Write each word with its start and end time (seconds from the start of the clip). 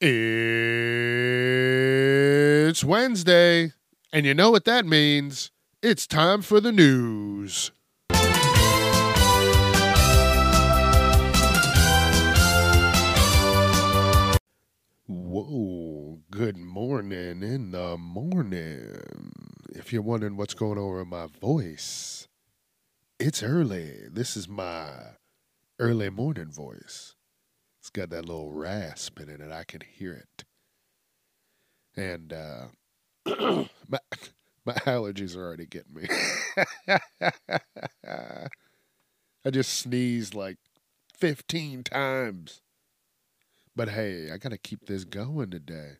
It's 0.00 0.10
Wednesday, 2.82 3.72
and 4.12 4.26
you 4.26 4.34
know 4.34 4.50
what 4.50 4.64
that 4.64 4.84
means. 4.84 5.52
It's 5.82 6.08
time 6.08 6.42
for 6.42 6.60
the 6.60 6.72
news. 6.72 7.70
Whoa, 15.06 16.18
good 16.30 16.56
morning 16.56 17.44
in 17.44 17.70
the 17.70 17.96
morning. 17.96 19.32
If 19.70 19.92
you're 19.92 20.02
wondering 20.02 20.36
what's 20.36 20.54
going 20.54 20.76
on 20.78 20.96
with 20.96 21.06
my 21.06 21.28
voice, 21.40 22.26
it's 23.20 23.44
early. 23.44 24.08
This 24.10 24.36
is 24.36 24.48
my 24.48 24.88
early 25.78 26.10
morning 26.10 26.50
voice. 26.50 27.13
It's 27.84 27.90
got 27.90 28.08
that 28.08 28.24
little 28.24 28.50
rasp 28.50 29.20
in 29.20 29.28
it, 29.28 29.40
and 29.40 29.52
I 29.52 29.64
can 29.64 29.82
hear 29.82 30.14
it. 30.14 30.44
And 31.94 32.32
uh, 32.32 32.68
my 33.86 33.98
my 34.64 34.72
allergies 34.86 35.36
are 35.36 35.44
already 35.44 35.66
getting 35.66 35.92
me. 35.92 36.08
I 39.44 39.50
just 39.50 39.74
sneezed 39.74 40.34
like 40.34 40.56
15 41.18 41.84
times. 41.84 42.62
But 43.76 43.90
hey, 43.90 44.30
I 44.32 44.38
got 44.38 44.52
to 44.52 44.58
keep 44.58 44.86
this 44.86 45.04
going 45.04 45.50
today. 45.50 45.98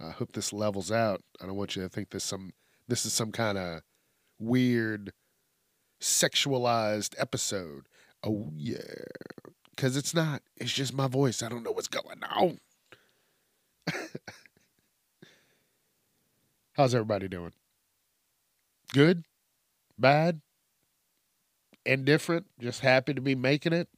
I 0.00 0.08
hope 0.08 0.32
this 0.32 0.54
levels 0.54 0.90
out. 0.90 1.20
I 1.38 1.44
don't 1.44 1.56
want 1.56 1.76
you 1.76 1.82
to 1.82 1.90
think 1.90 2.08
this 2.12 2.24
some 2.24 2.52
this 2.88 3.04
is 3.04 3.12
some 3.12 3.30
kind 3.30 3.58
of 3.58 3.82
weird 4.38 5.12
sexualized 6.00 7.14
episode. 7.18 7.88
Oh 8.22 8.48
yeah, 8.56 8.78
because 9.74 9.96
it's 9.96 10.14
not. 10.14 10.42
It's 10.56 10.72
just 10.72 10.94
my 10.94 11.08
voice. 11.08 11.42
I 11.42 11.48
don't 11.48 11.62
know 11.62 11.72
what's 11.72 11.88
going 11.88 12.22
on. 12.22 12.58
How's 16.74 16.94
everybody 16.94 17.28
doing? 17.28 17.52
Good? 18.92 19.24
Bad? 19.98 20.40
Indifferent? 21.84 22.46
Just 22.60 22.80
happy 22.80 23.14
to 23.14 23.20
be 23.20 23.34
making 23.34 23.72
it? 23.72 23.88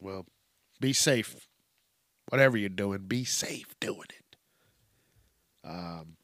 Well, 0.00 0.26
be 0.80 0.92
safe. 0.92 1.48
Whatever 2.28 2.56
you're 2.56 2.68
doing, 2.68 3.02
be 3.06 3.24
safe 3.24 3.74
doing 3.80 4.08
it. 4.08 4.36
Um, 5.64 6.16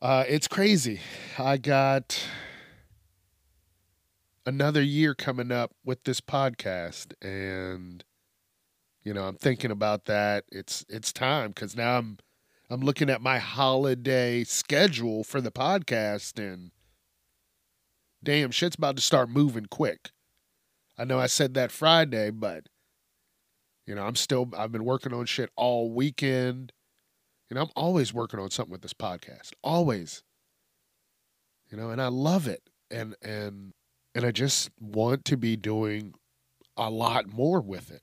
uh, 0.00 0.24
it's 0.28 0.48
crazy. 0.48 1.00
I 1.38 1.56
got 1.56 2.22
another 4.48 4.82
year 4.82 5.14
coming 5.14 5.52
up 5.52 5.72
with 5.84 6.04
this 6.04 6.22
podcast, 6.22 7.12
and 7.20 8.02
you 9.02 9.12
know 9.12 9.24
I'm 9.24 9.36
thinking 9.36 9.70
about 9.70 10.06
that. 10.06 10.44
It's 10.50 10.86
it's 10.88 11.12
time 11.12 11.50
because 11.50 11.76
now 11.76 11.98
I'm 11.98 12.18
I'm 12.70 12.80
looking 12.80 13.10
at 13.10 13.20
my 13.20 13.38
holiday 13.38 14.44
schedule 14.44 15.22
for 15.22 15.42
the 15.42 15.52
podcast, 15.52 16.38
and 16.38 16.70
damn, 18.24 18.50
shit's 18.50 18.76
about 18.76 18.96
to 18.96 19.02
start 19.02 19.28
moving 19.28 19.66
quick. 19.66 20.12
I 20.96 21.04
know 21.04 21.18
I 21.18 21.26
said 21.26 21.52
that 21.54 21.70
Friday, 21.70 22.30
but 22.30 22.64
you 23.86 23.94
know, 23.94 24.06
I'm 24.06 24.16
still 24.16 24.50
I've 24.56 24.72
been 24.72 24.86
working 24.86 25.12
on 25.12 25.26
shit 25.26 25.50
all 25.56 25.92
weekend. 25.92 26.72
You 27.50 27.54
know, 27.54 27.62
I'm 27.62 27.70
always 27.76 28.14
working 28.14 28.40
on 28.40 28.50
something 28.50 28.72
with 28.72 28.82
this 28.82 28.94
podcast. 28.94 29.52
Always. 29.62 30.22
You 31.70 31.76
know, 31.76 31.90
and 31.90 32.00
I 32.00 32.08
love 32.08 32.48
it. 32.48 32.62
And 32.90 33.14
and 33.22 33.74
and 34.14 34.24
I 34.24 34.30
just 34.30 34.70
want 34.80 35.24
to 35.26 35.36
be 35.36 35.56
doing 35.56 36.14
a 36.76 36.90
lot 36.90 37.28
more 37.28 37.60
with 37.60 37.90
it. 37.90 38.02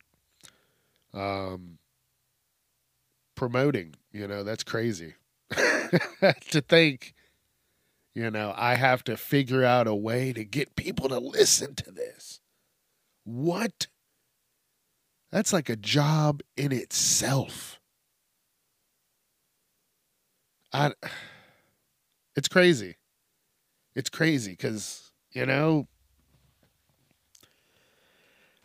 Um 1.13 1.77
promoting, 3.35 3.95
you 4.11 4.27
know, 4.27 4.43
that's 4.43 4.63
crazy. 4.63 5.16
to 5.51 6.61
think 6.61 7.13
you 8.16 8.31
know, 8.31 8.53
I 8.55 8.75
have 8.75 9.03
to 9.03 9.17
figure 9.17 9.66
out 9.66 9.88
a 9.88 9.93
way 9.93 10.31
to 10.31 10.45
get 10.45 10.77
people 10.77 11.09
to 11.09 11.19
listen 11.19 11.75
to 11.75 11.91
this. 11.91 12.39
What? 13.25 13.87
That's 15.33 15.51
like 15.51 15.69
a 15.69 15.75
job 15.75 16.41
in 16.55 16.72
itself. 16.72 17.81
I, 20.72 20.93
it's 22.37 22.47
crazy. 22.47 22.95
It's 23.95 24.09
crazy 24.09 24.51
because, 24.51 25.11
you 25.31 25.45
know, 25.45 25.87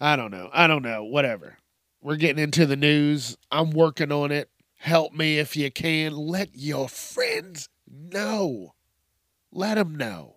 I 0.00 0.16
don't 0.16 0.30
know. 0.30 0.48
I 0.52 0.66
don't 0.66 0.82
know. 0.82 1.04
Whatever. 1.04 1.58
We're 2.00 2.16
getting 2.16 2.42
into 2.42 2.64
the 2.64 2.76
news. 2.76 3.36
I'm 3.50 3.70
working 3.70 4.10
on 4.10 4.32
it. 4.32 4.50
Help 4.76 5.12
me 5.12 5.38
if 5.38 5.56
you 5.56 5.70
can. 5.70 6.12
Let 6.16 6.50
your 6.54 6.88
friends 6.88 7.68
know. 7.86 8.74
Let 9.52 9.74
them 9.74 9.94
know. 9.96 10.36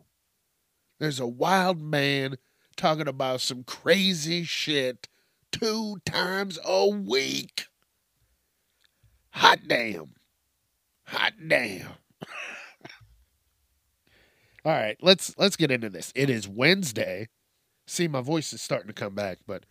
There's 0.99 1.21
a 1.21 1.27
wild 1.27 1.79
man 1.81 2.35
talking 2.75 3.07
about 3.07 3.39
some 3.41 3.63
crazy 3.63 4.43
shit 4.43 5.07
two 5.51 5.97
times 6.05 6.59
a 6.65 6.87
week. 6.87 7.67
Hot 9.31 9.59
damn. 9.65 10.15
Hot 11.05 11.33
damn. 11.47 11.87
All 14.65 14.71
right, 14.71 14.97
let's 15.01 15.37
let's 15.37 15.55
get 15.55 15.71
into 15.71 15.89
this. 15.89 16.11
It 16.15 16.29
is 16.29 16.47
Wednesday. 16.47 17.29
See, 17.85 18.07
my 18.07 18.21
voice 18.21 18.53
is 18.53 18.61
starting 18.61 18.87
to 18.87 18.93
come 18.93 19.13
back, 19.13 19.39
but 19.45 19.65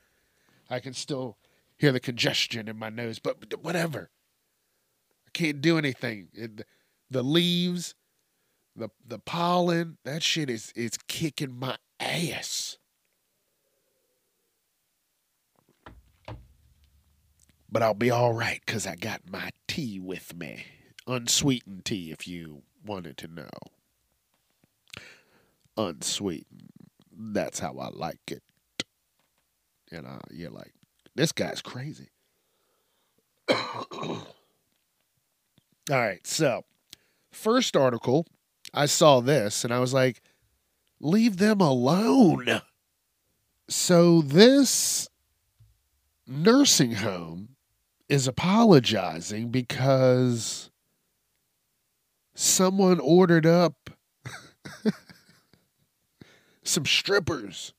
I 0.69 0.81
can 0.81 0.93
still 0.93 1.39
hear 1.77 1.93
the 1.93 2.01
congestion 2.01 2.69
in 2.69 2.79
my 2.79 2.91
nose. 2.91 3.19
But 3.19 3.63
whatever. 3.63 4.11
I 5.27 5.31
can't 5.33 5.61
do 5.61 5.79
anything. 5.79 6.29
It, 6.33 6.67
the 7.11 7.23
leaves, 7.23 7.95
the 8.77 8.91
the 9.07 9.19
pollen, 9.19 9.99
that 10.05 10.23
shit 10.23 10.51
is 10.51 10.73
is 10.75 10.99
kicking 11.09 11.59
my 11.59 11.77
ass. 12.01 12.79
But 17.71 17.83
I'll 17.83 17.95
be 17.95 18.11
all 18.11 18.35
right 18.35 18.61
because 18.65 18.87
I 18.87 18.97
got 18.97 19.23
my 19.31 19.51
tea 19.67 19.99
with 19.99 20.37
me. 20.37 20.67
Unsweetened 21.07 21.87
tea, 21.87 22.13
if 22.13 22.29
you 22.29 22.63
wanted 22.85 23.17
to 23.19 23.29
know. 23.29 23.49
Unsweetened. 25.79 26.82
That's 27.31 27.61
how 27.61 27.79
I 27.79 27.89
like 27.93 28.19
it. 28.31 28.43
And 29.93 30.07
uh, 30.07 30.19
you're 30.31 30.51
like, 30.51 30.73
this 31.15 31.31
guy's 31.31 31.63
crazy. 31.63 32.09
all 33.49 34.27
right, 35.89 36.27
so 36.27 36.65
first 37.31 37.77
article, 37.77 38.27
I 38.75 38.87
saw 38.87 39.21
this 39.21 39.65
and 39.65 39.73
I 39.73 39.79
was 39.79 39.95
like, 39.95 40.23
leave 41.01 41.37
them 41.37 41.61
alone. 41.61 42.63
So 43.69 44.21
this 44.23 45.09
nursing 46.27 46.95
home 46.95 47.51
is 48.09 48.27
apologizing 48.27 49.51
because 49.51 50.71
someone 52.35 52.99
ordered 53.01 53.47
up 53.47 53.91
some 56.63 56.87
strippers. 56.87 57.73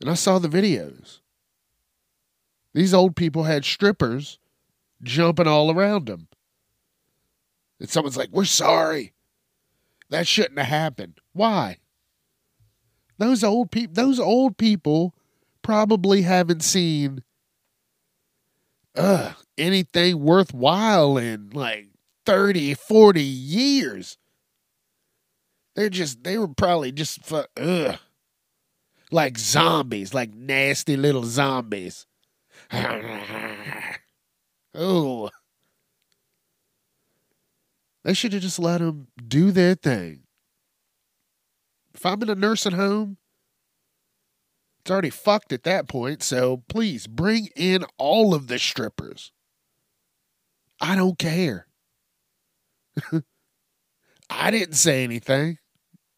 And 0.00 0.10
I 0.10 0.14
saw 0.14 0.38
the 0.38 0.48
videos. 0.48 1.20
These 2.74 2.92
old 2.92 3.16
people 3.16 3.44
had 3.44 3.64
strippers 3.64 4.38
jumping 5.02 5.46
all 5.46 5.70
around 5.70 6.06
them. 6.06 6.28
And 7.80 7.88
someone's 7.88 8.16
like, 8.16 8.30
We're 8.30 8.44
sorry. 8.44 9.12
That 10.10 10.26
shouldn't 10.26 10.58
have 10.58 10.68
happened. 10.68 11.20
Why? 11.32 11.78
Those 13.18 13.42
old 13.42 13.70
people 13.70 13.94
those 13.94 14.20
old 14.20 14.56
people 14.56 15.14
probably 15.62 16.22
haven't 16.22 16.62
seen 16.62 17.22
uh, 18.94 19.32
anything 19.58 20.20
worthwhile 20.20 21.16
in 21.18 21.50
like 21.50 21.88
30, 22.24 22.74
40 22.74 23.22
years. 23.22 24.18
They're 25.76 25.90
just 25.90 26.24
they 26.24 26.38
were 26.38 26.48
probably 26.48 26.90
just 26.90 27.22
for 27.24 27.46
ugh. 27.56 27.98
Like 29.12 29.38
zombies, 29.38 30.12
like 30.14 30.34
nasty 30.34 30.96
little 30.96 31.24
zombies. 31.24 32.06
oh. 34.74 35.30
They 38.02 38.14
should 38.14 38.32
have 38.32 38.42
just 38.42 38.58
let 38.58 38.78
them 38.78 39.08
do 39.28 39.52
their 39.52 39.74
thing. 39.74 40.22
If 41.94 42.04
I'm 42.06 42.22
in 42.22 42.30
a 42.30 42.34
nursing 42.34 42.72
home, 42.72 43.18
it's 44.80 44.90
already 44.90 45.10
fucked 45.10 45.52
at 45.52 45.64
that 45.64 45.88
point, 45.88 46.22
so 46.22 46.62
please 46.68 47.06
bring 47.06 47.48
in 47.54 47.84
all 47.98 48.34
of 48.34 48.46
the 48.46 48.58
strippers. 48.58 49.32
I 50.80 50.94
don't 50.96 51.18
care. 51.18 51.66
I 54.30 54.50
didn't 54.50 54.74
say 54.74 55.04
anything. 55.04 55.58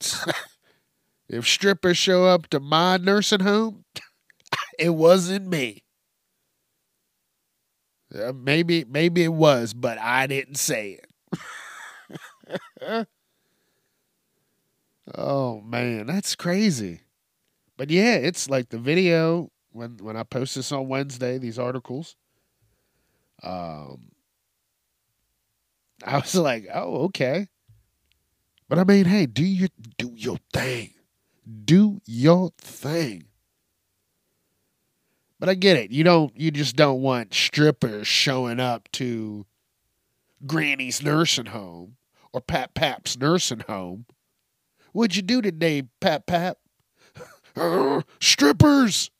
if 1.28 1.46
strippers 1.46 1.96
show 1.98 2.26
up 2.26 2.48
to 2.48 2.60
my 2.60 2.96
nursing 2.96 3.40
home, 3.40 3.84
it 4.78 4.90
wasn't 4.90 5.46
me. 5.46 5.82
Uh, 8.14 8.32
maybe 8.32 8.84
maybe 8.88 9.22
it 9.22 9.32
was, 9.32 9.74
but 9.74 9.98
I 9.98 10.26
didn't 10.26 10.56
say 10.56 10.98
it. 12.82 13.08
oh 15.14 15.60
man, 15.62 16.06
that's 16.06 16.34
crazy. 16.34 17.00
But 17.76 17.90
yeah, 17.90 18.14
it's 18.16 18.50
like 18.50 18.70
the 18.70 18.78
video 18.78 19.50
when 19.72 19.98
when 19.98 20.16
I 20.16 20.24
post 20.24 20.54
this 20.56 20.72
on 20.72 20.88
Wednesday, 20.88 21.38
these 21.38 21.58
articles. 21.58 22.16
Um 23.42 24.10
I 26.04 26.16
was 26.18 26.34
like, 26.34 26.66
"Oh, 26.72 27.04
okay." 27.06 27.48
But 28.68 28.78
I 28.78 28.84
mean, 28.84 29.06
hey, 29.06 29.26
do 29.26 29.44
your 29.44 29.68
do 29.96 30.12
your 30.14 30.38
thing. 30.52 30.94
Do 31.64 32.00
your 32.06 32.50
thing. 32.58 33.24
But 35.40 35.48
I 35.48 35.54
get 35.54 35.76
it. 35.76 35.90
You 35.90 36.04
don't 36.04 36.38
you 36.38 36.50
just 36.50 36.76
don't 36.76 37.00
want 37.00 37.32
strippers 37.32 38.06
showing 38.06 38.60
up 38.60 38.90
to 38.92 39.46
Granny's 40.46 41.02
nursing 41.02 41.46
home 41.46 41.96
or 42.32 42.40
Pap 42.40 42.74
Pap's 42.74 43.18
nursing 43.18 43.60
home. 43.60 44.06
What'd 44.92 45.16
you 45.16 45.22
do 45.22 45.40
today, 45.40 45.84
Pap 46.00 46.26
Pap? 46.26 46.58
strippers. 48.20 49.10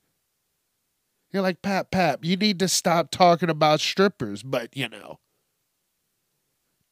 You're 1.33 1.43
like, 1.43 1.63
Pap 1.63 1.91
Pap, 1.91 2.25
you 2.25 2.37
need 2.37 2.59
to 2.61 2.69
stop 2.69 3.11
talking 3.11 3.51
about 3.51 3.81
strippers. 3.81 4.43
But, 4.43 4.75
you 4.77 4.89
know, 4.89 5.19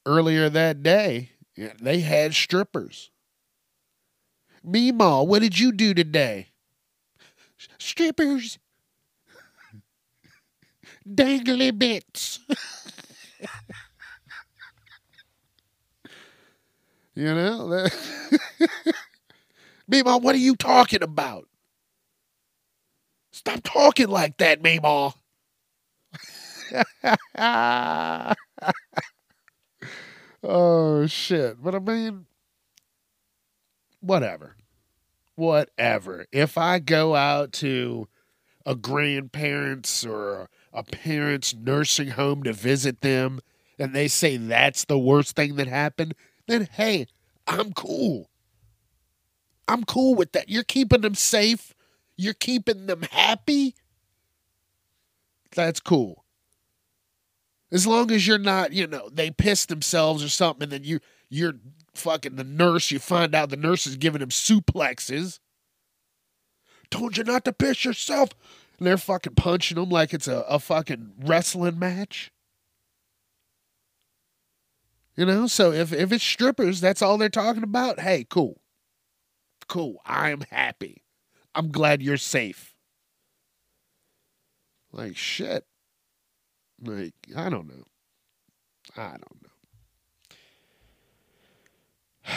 earlier 0.05 0.51
that 0.51 0.83
day, 0.83 1.31
they 1.57 2.01
had 2.01 2.35
strippers. 2.35 3.11
Meemaw, 4.65 5.27
what 5.27 5.41
did 5.41 5.59
you 5.59 5.73
do 5.73 5.95
today? 5.95 6.49
Strippers 7.79 8.59
dangly 11.07 11.71
bits. 11.77 12.41
you 17.15 17.35
know? 17.35 17.87
Meemaw, 19.91 20.21
what 20.21 20.35
are 20.35 20.39
you 20.39 20.55
talking 20.57 21.03
about? 21.03 21.49
Stop 23.33 23.61
talking 23.63 24.09
like 24.09 24.37
that, 24.39 24.63
Meemaw. 24.63 25.15
oh, 30.43 31.07
shit. 31.07 31.63
But 31.63 31.75
I 31.75 31.79
mean, 31.79 32.27
whatever. 34.01 34.57
Whatever. 35.35 36.27
If 36.33 36.57
I 36.57 36.79
go 36.79 37.15
out 37.15 37.53
to 37.55 38.09
a 38.65 38.75
grandparent's 38.75 40.05
or 40.05 40.49
a 40.73 40.83
parent's 40.83 41.55
nursing 41.55 42.09
home 42.09 42.43
to 42.43 42.53
visit 42.53 43.01
them 43.01 43.41
and 43.79 43.95
they 43.95 44.09
say 44.09 44.37
that's 44.37 44.85
the 44.85 44.99
worst 44.99 45.37
thing 45.37 45.57
that 45.57 45.69
happened, 45.69 46.15
then 46.47 46.69
hey, 46.73 47.07
I'm 47.47 47.73
cool. 47.73 48.31
I'm 49.69 49.85
cool 49.85 50.15
with 50.15 50.33
that. 50.33 50.49
You're 50.49 50.65
keeping 50.65 51.01
them 51.01 51.15
safe. 51.15 51.75
You're 52.17 52.35
keeping 52.35 52.87
them 52.87 53.03
happy. 53.11 53.75
That's 55.55 55.81
cool. 55.81 56.25
As 57.73 57.87
long 57.87 58.11
as 58.13 58.27
you're 58.27 58.39
not, 58.39 58.73
you 58.73 58.87
know, 58.87 59.09
they 59.13 59.31
piss 59.31 59.67
themselves 59.67 60.23
or 60.23 60.29
something, 60.29 60.65
and 60.65 60.73
then 60.73 60.85
you 60.85 61.01
you're 61.29 61.55
fucking 61.95 62.37
the 62.37 62.45
nurse, 62.45 62.91
you 62.91 62.99
find 62.99 63.35
out 63.35 63.51
the 63.51 63.57
nurse 63.57 63.87
is 63.87 63.97
giving 63.97 64.21
them 64.21 64.29
suplexes. 64.29 65.41
Told 66.91 67.17
you 67.17 67.25
not 67.25 67.45
to 67.45 67.53
piss 67.53 67.85
yourself. 67.85 68.31
And 68.79 68.87
they're 68.87 68.99
fucking 68.99 69.35
punching 69.35 69.77
them 69.77 69.89
like 69.89 70.13
it's 70.13 70.29
a, 70.29 70.41
a 70.49 70.59
fucking 70.59 71.15
wrestling 71.25 71.79
match. 71.79 72.31
You 75.17 75.25
know, 75.25 75.47
so 75.47 75.73
if, 75.73 75.93
if 75.93 76.13
it's 76.13 76.23
strippers, 76.23 76.81
that's 76.81 77.01
all 77.01 77.17
they're 77.17 77.31
talking 77.31 77.63
about. 77.63 78.01
Hey, 78.01 78.27
cool. 78.29 78.61
Cool. 79.67 80.01
I'm 80.05 80.43
happy. 80.51 81.03
I'm 81.55 81.73
glad 81.73 82.03
you're 82.03 82.19
safe. 82.19 82.75
Like, 84.93 85.17
shit. 85.17 85.65
Like, 86.83 87.15
I 87.35 87.49
don't 87.49 87.69
know. 87.69 87.85
I 88.97 89.11
don't 89.11 89.43
know. 89.43 89.49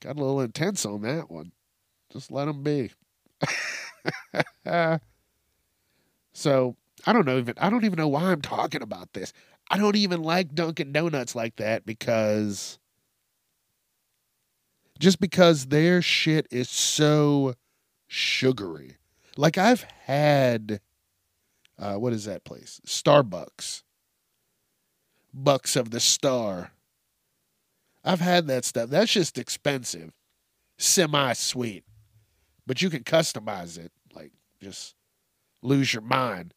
Got 0.00 0.16
a 0.16 0.20
little 0.20 0.40
intense 0.40 0.86
on 0.86 1.02
that 1.02 1.30
one. 1.30 1.52
Just 2.12 2.30
let 2.30 2.46
them 2.46 2.62
be. 2.62 2.92
So 6.38 6.76
I 7.04 7.12
don't 7.12 7.26
know 7.26 7.36
even 7.36 7.54
I 7.58 7.68
don't 7.68 7.84
even 7.84 7.96
know 7.96 8.06
why 8.06 8.30
I'm 8.30 8.40
talking 8.40 8.80
about 8.80 9.12
this. 9.12 9.32
I 9.72 9.76
don't 9.76 9.96
even 9.96 10.22
like 10.22 10.54
Dunkin' 10.54 10.92
Donuts 10.92 11.34
like 11.34 11.56
that 11.56 11.84
because 11.84 12.78
just 15.00 15.18
because 15.18 15.66
their 15.66 16.00
shit 16.00 16.46
is 16.52 16.70
so 16.70 17.54
sugary. 18.06 18.98
Like 19.36 19.58
I've 19.58 19.82
had 19.82 20.80
uh, 21.78 21.94
what 21.94 22.12
is 22.12 22.24
that 22.24 22.44
place? 22.44 22.80
Starbucks. 22.86 23.82
Bucks 25.32 25.76
of 25.76 25.90
the 25.90 26.00
Star. 26.00 26.72
I've 28.04 28.20
had 28.20 28.46
that 28.48 28.64
stuff. 28.64 28.90
That's 28.90 29.12
just 29.12 29.38
expensive. 29.38 30.12
Semi 30.78 31.32
sweet. 31.34 31.84
But 32.66 32.82
you 32.82 32.90
can 32.90 33.04
customize 33.04 33.78
it. 33.78 33.92
Like 34.14 34.32
just 34.60 34.94
lose 35.62 35.92
your 35.92 36.02
mind. 36.02 36.54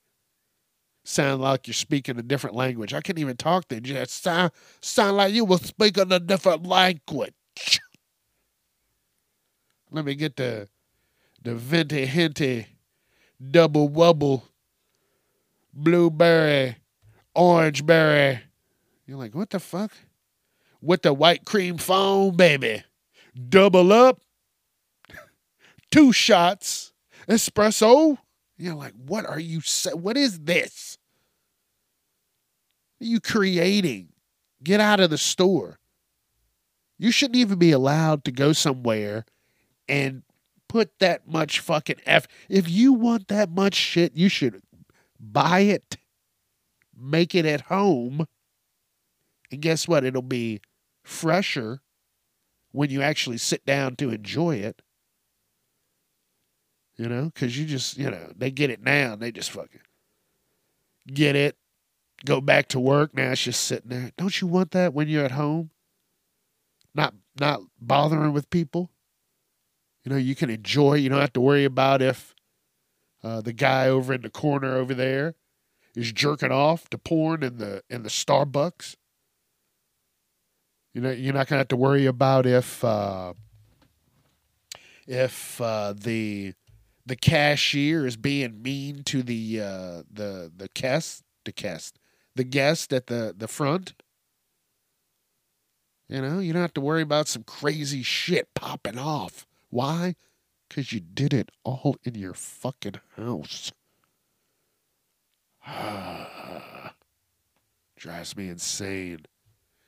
Sound 1.03 1.41
like 1.41 1.67
you're 1.67 1.73
speaking 1.73 2.19
a 2.19 2.21
different 2.21 2.55
language. 2.55 2.93
I 2.93 3.01
can't 3.01 3.17
even 3.17 3.35
talk 3.35 3.67
then. 3.67 3.85
You 3.85 3.95
just 3.95 4.21
sound, 4.21 4.51
sound 4.81 5.17
like 5.17 5.33
you 5.33 5.45
were 5.45 5.57
speaking 5.57 6.11
a 6.11 6.19
different 6.19 6.65
language. 6.65 7.33
Let 9.91 10.05
me 10.05 10.15
get 10.15 10.37
the 10.37 10.69
the 11.41 11.55
venti 11.55 12.05
hinty 12.05 12.67
double 13.49 13.89
wubble 13.89 14.43
blueberry 15.73 16.77
orange 17.35 17.85
berry. 17.85 18.41
You're 19.05 19.17
like, 19.17 19.35
what 19.35 19.49
the 19.49 19.59
fuck? 19.59 19.91
With 20.81 21.03
the 21.03 21.13
white 21.13 21.45
cream 21.45 21.77
foam, 21.77 22.35
baby. 22.35 22.83
Double 23.49 23.91
up. 23.93 24.21
Two 25.91 26.11
shots. 26.11 26.93
Espresso. 27.27 28.17
You're 28.57 28.75
like, 28.75 28.93
what 29.05 29.25
are 29.25 29.39
you 29.39 29.61
What 29.93 30.17
is 30.17 30.39
this? 30.39 30.97
What 32.97 33.07
are 33.07 33.09
you 33.09 33.19
creating? 33.19 34.09
Get 34.63 34.79
out 34.79 34.99
of 34.99 35.09
the 35.09 35.17
store. 35.17 35.79
You 36.99 37.11
shouldn't 37.11 37.37
even 37.37 37.57
be 37.57 37.71
allowed 37.71 38.23
to 38.25 38.31
go 38.31 38.53
somewhere 38.53 39.25
and 39.89 40.21
put 40.69 40.99
that 40.99 41.27
much 41.27 41.59
fucking 41.59 41.97
F. 42.05 42.27
If 42.47 42.69
you 42.69 42.93
want 42.93 43.27
that 43.29 43.49
much 43.49 43.73
shit, 43.73 44.15
you 44.15 44.29
should 44.29 44.61
buy 45.21 45.61
it, 45.61 45.97
make 46.97 47.35
it 47.35 47.45
at 47.45 47.61
home, 47.61 48.25
and 49.51 49.61
guess 49.61 49.87
what? 49.87 50.03
It'll 50.03 50.21
be 50.21 50.61
fresher 51.03 51.81
when 52.71 52.89
you 52.89 53.01
actually 53.01 53.37
sit 53.37 53.65
down 53.65 53.95
to 53.97 54.09
enjoy 54.09 54.55
it 54.55 54.81
you 57.01 57.09
know, 57.09 57.31
because 57.33 57.57
you 57.57 57.65
just, 57.65 57.97
you 57.97 58.11
know, 58.11 58.31
they 58.37 58.51
get 58.51 58.69
it 58.69 58.83
now 58.83 59.13
and 59.13 59.21
they 59.23 59.31
just 59.31 59.49
fucking 59.49 59.81
get 61.11 61.35
it, 61.35 61.57
go 62.25 62.39
back 62.39 62.67
to 62.67 62.79
work. 62.79 63.15
Now 63.15 63.31
it's 63.31 63.43
just 63.43 63.63
sitting 63.63 63.89
there. 63.89 64.11
Don't 64.17 64.39
you 64.39 64.45
want 64.45 64.69
that 64.71 64.93
when 64.93 65.07
you're 65.07 65.25
at 65.25 65.31
home? 65.31 65.71
Not 66.93 67.15
not 67.39 67.61
bothering 67.79 68.33
with 68.33 68.51
people. 68.51 68.91
You 70.03 70.11
know, 70.11 70.17
you 70.17 70.35
can 70.35 70.51
enjoy. 70.51 70.95
You 70.95 71.09
don't 71.09 71.19
have 71.19 71.33
to 71.33 71.41
worry 71.41 71.65
about 71.65 72.03
if 72.03 72.35
uh, 73.23 73.41
the 73.41 73.53
guy 73.53 73.87
over 73.87 74.13
in 74.13 74.21
the 74.21 74.29
corner 74.29 74.75
over 74.75 74.93
there 74.93 75.35
is 75.95 76.11
jerking 76.11 76.51
off 76.51 76.89
to 76.89 76.97
porn 76.97 77.43
in 77.43 77.57
the 77.57 77.83
in 77.89 78.03
the 78.03 78.09
Starbucks. 78.09 78.95
You 80.93 81.01
know, 81.01 81.11
you're 81.11 81.33
not 81.33 81.47
gonna 81.47 81.59
have 81.59 81.67
to 81.69 81.77
worry 81.77 82.05
about 82.05 82.45
if 82.45 82.83
uh, 82.83 83.33
if 85.07 85.59
uh, 85.61 85.93
the 85.95 86.53
the 87.05 87.15
cashier 87.15 88.05
is 88.05 88.17
being 88.17 88.61
mean 88.61 89.03
to 89.05 89.23
the 89.23 89.61
uh, 89.61 90.03
the 90.11 90.51
the 90.55 90.69
guest 90.73 91.23
the 91.45 91.51
guest 91.51 91.97
the 92.35 92.43
guest 92.43 92.93
at 92.93 93.07
the 93.07 93.33
the 93.37 93.47
front 93.47 93.93
You 96.11 96.21
know, 96.21 96.39
you 96.39 96.51
don't 96.51 96.61
have 96.61 96.73
to 96.73 96.81
worry 96.81 97.01
about 97.01 97.29
some 97.29 97.43
crazy 97.43 98.03
shit 98.03 98.53
popping 98.53 98.99
off. 98.99 99.47
Why? 99.69 100.15
Because 100.71 100.93
you 100.93 101.01
did 101.01 101.33
it 101.33 101.51
all 101.65 101.97
in 102.05 102.15
your 102.15 102.33
fucking 102.33 103.01
house. 103.17 103.73
Drives 107.97 108.37
me 108.37 108.47
insane. 108.47 109.25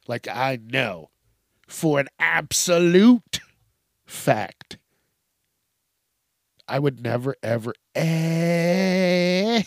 Like 0.10 0.28
I 0.28 0.60
know 0.62 1.10
for 1.70 2.02
an 2.02 2.10
absolute 2.20 3.40
fact. 4.06 4.78
I 6.68 6.80
would 6.80 7.02
never, 7.02 7.38
ever, 7.42 7.74
ever 7.96 9.64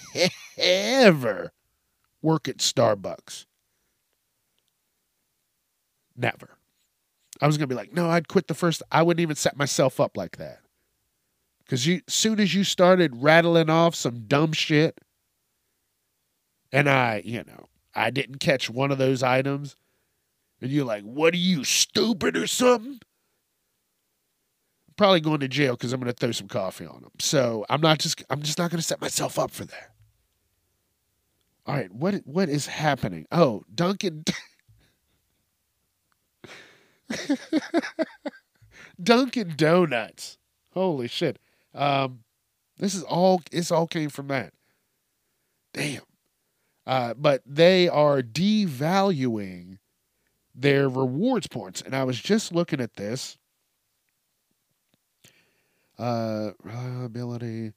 work 2.20 2.46
at 2.46 2.58
Starbucks. 2.58 3.46
Never. 6.14 6.58
I 7.40 7.46
was 7.46 7.56
gonna 7.56 7.68
be 7.68 7.74
like, 7.74 7.94
no, 7.94 8.10
I'd 8.10 8.28
quit 8.28 8.48
the 8.48 8.54
first. 8.54 8.82
I 8.92 9.02
wouldn't 9.02 9.22
even 9.22 9.36
set 9.36 9.56
myself 9.56 9.98
up 9.98 10.18
like 10.18 10.36
that. 10.36 10.60
Cause 11.68 11.84
you, 11.84 12.00
soon 12.06 12.38
as 12.38 12.54
you 12.54 12.62
started 12.62 13.12
rattling 13.16 13.70
off 13.70 13.94
some 13.94 14.26
dumb 14.26 14.52
shit, 14.52 14.98
and 16.70 16.88
I, 16.88 17.22
you 17.24 17.42
know, 17.44 17.66
I 17.94 18.10
didn't 18.10 18.38
catch 18.38 18.70
one 18.70 18.92
of 18.92 18.98
those 18.98 19.22
items, 19.22 19.74
and 20.60 20.70
you're 20.70 20.84
like, 20.84 21.02
what 21.02 21.34
are 21.34 21.38
you 21.38 21.64
stupid 21.64 22.36
or 22.36 22.46
something? 22.46 23.00
probably 24.96 25.20
going 25.20 25.40
to 25.40 25.48
jail 25.48 25.74
because 25.74 25.92
I'm 25.92 26.00
going 26.00 26.12
to 26.12 26.18
throw 26.18 26.32
some 26.32 26.48
coffee 26.48 26.86
on 26.86 27.02
them. 27.02 27.12
So 27.18 27.66
I'm 27.68 27.80
not 27.80 27.98
just 27.98 28.22
I'm 28.30 28.42
just 28.42 28.58
not 28.58 28.70
going 28.70 28.80
to 28.80 28.86
set 28.86 29.00
myself 29.00 29.38
up 29.38 29.50
for 29.50 29.64
that. 29.64 29.92
All 31.66 31.74
right, 31.74 31.92
what 31.92 32.14
what 32.24 32.48
is 32.48 32.66
happening? 32.66 33.26
Oh, 33.30 33.64
Dunkin' 33.74 34.24
Dunkin' 39.02 39.54
Donuts. 39.56 40.38
Holy 40.72 41.08
shit. 41.08 41.38
Um, 41.76 42.20
this 42.78 42.94
is 42.94 43.02
all 43.02 43.42
It's 43.52 43.70
all 43.70 43.86
came 43.86 44.10
from 44.10 44.28
that. 44.28 44.52
Damn. 45.72 46.02
Uh, 46.86 47.14
but 47.14 47.42
they 47.44 47.88
are 47.88 48.22
devaluing 48.22 49.78
their 50.54 50.88
rewards 50.88 51.46
points. 51.46 51.82
And 51.82 51.94
I 51.94 52.04
was 52.04 52.20
just 52.20 52.52
looking 52.52 52.80
at 52.80 52.94
this. 52.94 53.36
Uh, 55.98 56.50
reliability. 56.62 57.72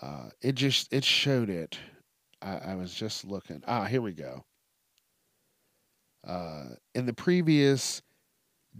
Uh, 0.00 0.30
it 0.42 0.54
just 0.54 0.92
it 0.92 1.04
showed 1.04 1.48
it. 1.48 1.78
I, 2.42 2.56
I 2.56 2.74
was 2.74 2.92
just 2.92 3.24
looking. 3.24 3.62
Ah, 3.66 3.84
here 3.84 4.02
we 4.02 4.12
go. 4.12 4.44
Uh, 6.26 6.64
in 6.94 7.06
the 7.06 7.12
previous 7.12 8.02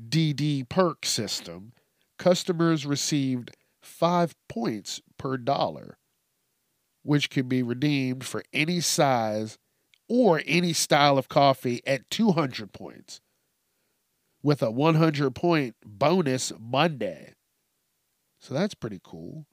DD 0.08 0.68
perk 0.68 1.06
system, 1.06 1.72
customers 2.18 2.86
received 2.86 3.50
five 3.82 4.34
points 4.48 5.00
per 5.18 5.36
dollar, 5.36 5.98
which 7.02 7.30
can 7.30 7.48
be 7.48 7.62
redeemed 7.62 8.24
for 8.24 8.42
any 8.52 8.80
size 8.80 9.58
or 10.08 10.42
any 10.46 10.72
style 10.72 11.18
of 11.18 11.28
coffee 11.28 11.80
at 11.86 12.08
200 12.10 12.72
points, 12.72 13.20
with 14.42 14.62
a 14.62 14.70
100 14.70 15.34
point 15.34 15.74
bonus 15.84 16.52
Monday. 16.58 17.34
So 18.38 18.54
that's 18.54 18.74
pretty 18.74 19.00
cool. 19.02 19.46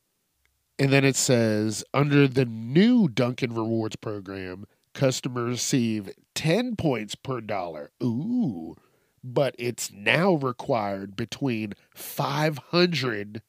And 0.77 0.91
then 0.91 1.05
it 1.05 1.15
says 1.15 1.83
under 1.93 2.27
the 2.27 2.45
new 2.45 3.07
Dunkin' 3.07 3.53
Rewards 3.53 3.95
program, 3.95 4.65
customers 4.93 5.51
receive 5.51 6.11
10 6.35 6.75
points 6.75 7.15
per 7.15 7.41
dollar. 7.41 7.91
Ooh. 8.03 8.75
But 9.23 9.55
it's 9.57 9.91
now 9.91 10.33
required 10.33 11.15
between 11.15 11.73
500 11.95 13.41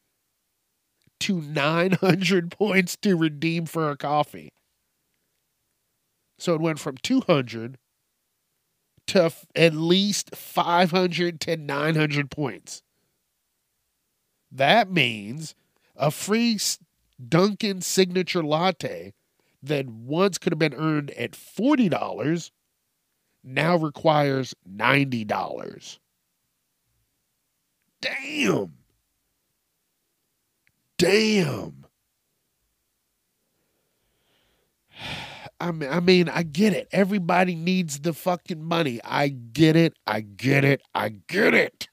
to 1.20 1.40
900 1.40 2.50
points 2.58 2.96
to 3.02 3.16
redeem 3.16 3.66
for 3.66 3.90
a 3.90 3.96
coffee. 3.96 4.52
So 6.38 6.54
it 6.54 6.60
went 6.60 6.78
from 6.78 6.96
200 6.98 7.78
to 9.08 9.24
f- 9.24 9.46
at 9.54 9.74
least 9.74 10.34
500 10.34 11.40
to 11.40 11.56
900 11.56 12.30
points. 12.30 12.82
That 14.50 14.90
means 14.90 15.54
a 15.96 16.10
free 16.10 16.58
Dunkin' 17.28 17.80
signature 17.80 18.42
latte 18.42 19.12
that 19.62 19.86
once 19.86 20.38
could 20.38 20.52
have 20.52 20.58
been 20.58 20.74
earned 20.74 21.10
at 21.12 21.32
$40 21.32 22.50
now 23.44 23.76
requires 23.76 24.54
$90. 24.68 25.98
Damn. 28.00 28.72
Damn. 30.98 31.84
I 35.60 35.70
mean, 35.70 35.88
I 35.90 36.00
mean, 36.00 36.28
I 36.28 36.42
get 36.42 36.72
it. 36.72 36.88
Everybody 36.92 37.54
needs 37.54 38.00
the 38.00 38.12
fucking 38.12 38.62
money. 38.62 39.00
I 39.04 39.28
get 39.28 39.76
it. 39.76 39.94
I 40.06 40.20
get 40.20 40.64
it. 40.64 40.82
I 40.94 41.10
get 41.28 41.54
it. 41.54 41.88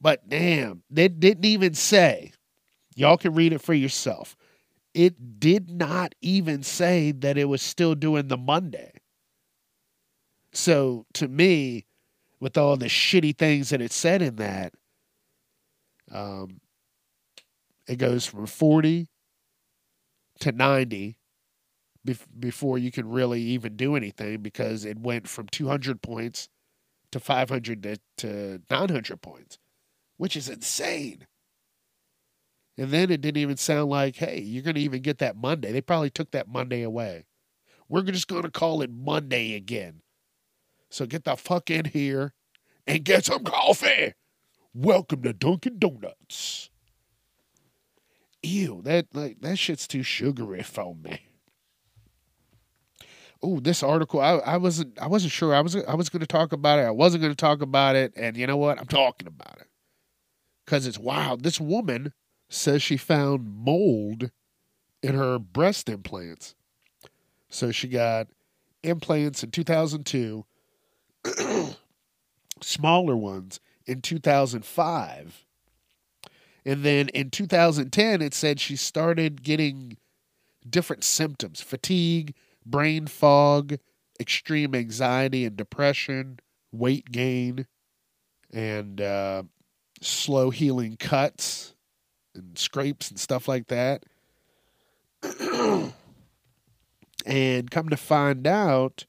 But 0.00 0.28
damn, 0.28 0.82
they 0.88 1.08
didn't 1.08 1.44
even 1.44 1.74
say. 1.74 2.32
Y'all 2.96 3.18
can 3.18 3.34
read 3.34 3.52
it 3.52 3.60
for 3.60 3.74
yourself. 3.74 4.36
It 4.92 5.38
did 5.38 5.70
not 5.70 6.14
even 6.20 6.62
say 6.62 7.12
that 7.12 7.38
it 7.38 7.44
was 7.44 7.62
still 7.62 7.94
doing 7.94 8.28
the 8.28 8.36
Monday. 8.36 8.92
So 10.52 11.06
to 11.14 11.28
me, 11.28 11.86
with 12.40 12.58
all 12.58 12.76
the 12.76 12.86
shitty 12.86 13.36
things 13.36 13.70
that 13.70 13.80
it 13.80 13.92
said 13.92 14.22
in 14.22 14.36
that, 14.36 14.74
um, 16.10 16.60
it 17.86 17.96
goes 17.96 18.26
from 18.26 18.46
40 18.46 19.08
to 20.40 20.52
90 20.52 21.16
before 22.38 22.78
you 22.78 22.90
can 22.90 23.08
really 23.08 23.42
even 23.42 23.76
do 23.76 23.94
anything 23.94 24.40
because 24.40 24.84
it 24.84 24.98
went 24.98 25.28
from 25.28 25.46
200 25.48 26.00
points 26.00 26.48
to 27.12 27.20
500 27.20 27.82
to, 27.82 27.96
to 28.16 28.62
900 28.70 29.20
points, 29.20 29.58
which 30.16 30.36
is 30.36 30.48
insane. 30.48 31.26
And 32.78 32.90
then 32.90 33.10
it 33.10 33.20
didn't 33.20 33.40
even 33.40 33.56
sound 33.56 33.90
like, 33.90 34.16
hey, 34.16 34.40
you're 34.40 34.62
going 34.62 34.76
to 34.76 34.80
even 34.80 35.02
get 35.02 35.18
that 35.18 35.36
Monday. 35.36 35.72
They 35.72 35.80
probably 35.80 36.10
took 36.10 36.30
that 36.30 36.48
Monday 36.48 36.82
away. 36.82 37.26
We're 37.88 38.02
just 38.02 38.28
going 38.28 38.42
to 38.42 38.50
call 38.50 38.82
it 38.82 38.90
Monday 38.90 39.54
again. 39.54 40.02
So 40.90 41.06
get 41.06 41.24
the 41.24 41.36
fuck 41.36 41.70
in 41.70 41.86
here 41.86 42.34
and 42.86 43.04
get 43.04 43.24
some 43.24 43.44
coffee. 43.44 44.14
Welcome 44.72 45.22
to 45.22 45.32
Dunkin' 45.32 45.78
Donuts. 45.78 46.70
Ew, 48.42 48.80
that 48.84 49.06
like 49.12 49.40
that 49.40 49.58
shit's 49.58 49.86
too 49.86 50.02
sugary 50.02 50.62
for 50.62 50.94
me. 50.94 51.20
Oh, 53.42 53.60
this 53.60 53.82
article 53.82 54.20
I, 54.20 54.36
I 54.38 54.56
wasn't 54.56 54.98
I 54.98 55.08
wasn't 55.08 55.32
sure 55.32 55.54
I 55.54 55.60
was 55.60 55.76
I 55.76 55.94
was 55.94 56.08
going 56.08 56.20
to 56.20 56.26
talk 56.26 56.52
about 56.52 56.78
it. 56.78 56.82
I 56.82 56.90
wasn't 56.90 57.22
going 57.22 57.32
to 57.32 57.36
talk 57.36 57.60
about 57.60 57.96
it, 57.96 58.12
and 58.16 58.36
you 58.36 58.46
know 58.46 58.56
what? 58.56 58.78
I'm 58.78 58.86
talking 58.86 59.28
about 59.28 59.58
it 59.60 59.68
because 60.64 60.86
it's 60.86 60.98
wild. 60.98 61.42
This 61.42 61.60
woman 61.60 62.12
says 62.50 62.82
she 62.82 62.96
found 62.96 63.64
mold 63.64 64.30
in 65.02 65.14
her 65.14 65.38
breast 65.38 65.88
implants. 65.88 66.54
So 67.48 67.70
she 67.70 67.88
got 67.88 68.26
implants 68.82 69.42
in 69.42 69.52
2002, 69.52 70.44
smaller 72.60 73.16
ones 73.16 73.60
in 73.86 74.02
2005. 74.02 75.46
And 76.66 76.82
then 76.84 77.08
in 77.10 77.30
2010, 77.30 78.20
it 78.20 78.34
said 78.34 78.60
she 78.60 78.76
started 78.76 79.42
getting 79.42 79.96
different 80.68 81.04
symptoms 81.04 81.60
fatigue, 81.60 82.34
brain 82.66 83.06
fog, 83.06 83.78
extreme 84.18 84.74
anxiety 84.74 85.44
and 85.44 85.56
depression, 85.56 86.38
weight 86.72 87.10
gain, 87.10 87.66
and 88.52 89.00
uh, 89.00 89.44
slow 90.00 90.50
healing 90.50 90.96
cuts 90.98 91.74
and 92.34 92.56
scrapes 92.58 93.10
and 93.10 93.18
stuff 93.18 93.48
like 93.48 93.68
that. 93.68 94.04
and 97.26 97.70
come 97.70 97.88
to 97.88 97.96
find 97.96 98.46
out, 98.46 99.06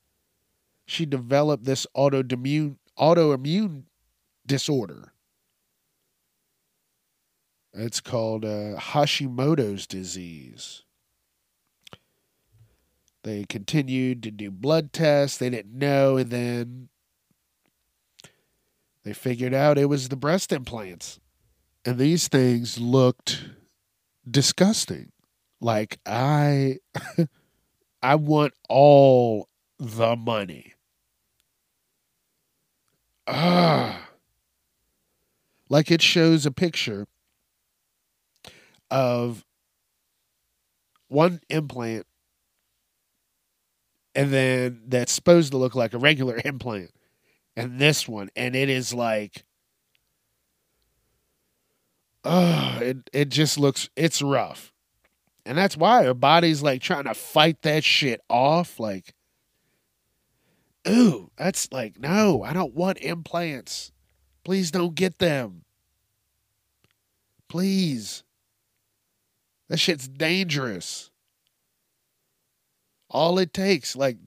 she 0.86 1.06
developed 1.06 1.66
this 1.66 1.88
autoimmune 1.96 2.78
autoimmune 2.98 3.84
disorder. 4.46 5.14
It's 7.74 8.02
called 8.02 8.44
uh, 8.44 8.76
Hashimoto's 8.78 9.88
disease. 9.88 10.84
They 13.24 13.46
continued 13.46 14.24
to 14.24 14.32
do 14.32 14.52
blood 14.52 14.92
tests. 14.92 15.38
They 15.38 15.50
didn't 15.50 15.78
know, 15.78 16.18
and 16.18 16.30
then 16.30 16.90
they 19.04 19.14
figured 19.14 19.54
out 19.54 19.78
it 19.78 19.86
was 19.86 20.10
the 20.10 20.16
breast 20.16 20.52
implants 20.52 21.20
and 21.86 21.98
these 21.98 22.28
things 22.28 22.80
looked 22.80 23.46
disgusting. 24.30 25.12
Like 25.60 26.00
I 26.06 26.80
I 28.02 28.16
want 28.16 28.54
all 28.70 29.48
the 29.80 30.16
money. 30.16 30.74
ah, 33.28 34.10
like 35.70 35.90
it 35.92 36.02
shows 36.02 36.46
a 36.46 36.52
picture 36.52 37.08
of 38.90 39.46
one 41.08 41.40
implant 41.50 42.06
and 44.16 44.34
then 44.34 44.82
that's 44.88 45.12
supposed 45.14 45.52
to 45.52 45.58
look 45.58 45.76
like 45.76 45.94
a 45.94 45.98
regular 45.98 46.40
implant 46.46 46.92
and 47.56 47.80
this 47.80 48.08
one 48.08 48.30
and 48.36 48.56
it 48.56 48.70
is 48.70 48.94
like 48.94 49.44
oh 52.24 52.80
it, 52.82 53.10
it 53.14 53.30
just 53.30 53.58
looks 53.58 53.90
it's 53.96 54.22
rough. 54.22 54.74
And 55.46 55.58
that's 55.58 55.76
why 55.76 56.04
her 56.04 56.14
body's 56.14 56.62
like 56.62 56.82
trying 56.82 57.06
to 57.06 57.14
fight 57.14 57.64
that 57.64 57.84
shit 57.84 58.22
off 58.30 58.80
like 58.80 59.16
ooh 60.88 61.30
that's 61.36 61.72
like 61.72 62.00
no 62.00 62.44
i 62.44 62.54
don't 62.54 62.74
want 62.74 63.00
implants. 63.00 63.92
Please 64.44 64.72
don't 64.72 64.96
get 64.96 65.20
them. 65.20 65.64
Please. 67.48 68.24
That 69.70 69.78
shit's 69.78 70.08
dangerous. 70.08 71.12
All 73.10 73.40
it 73.40 73.54
takes 73.54 73.96
like 73.96 74.18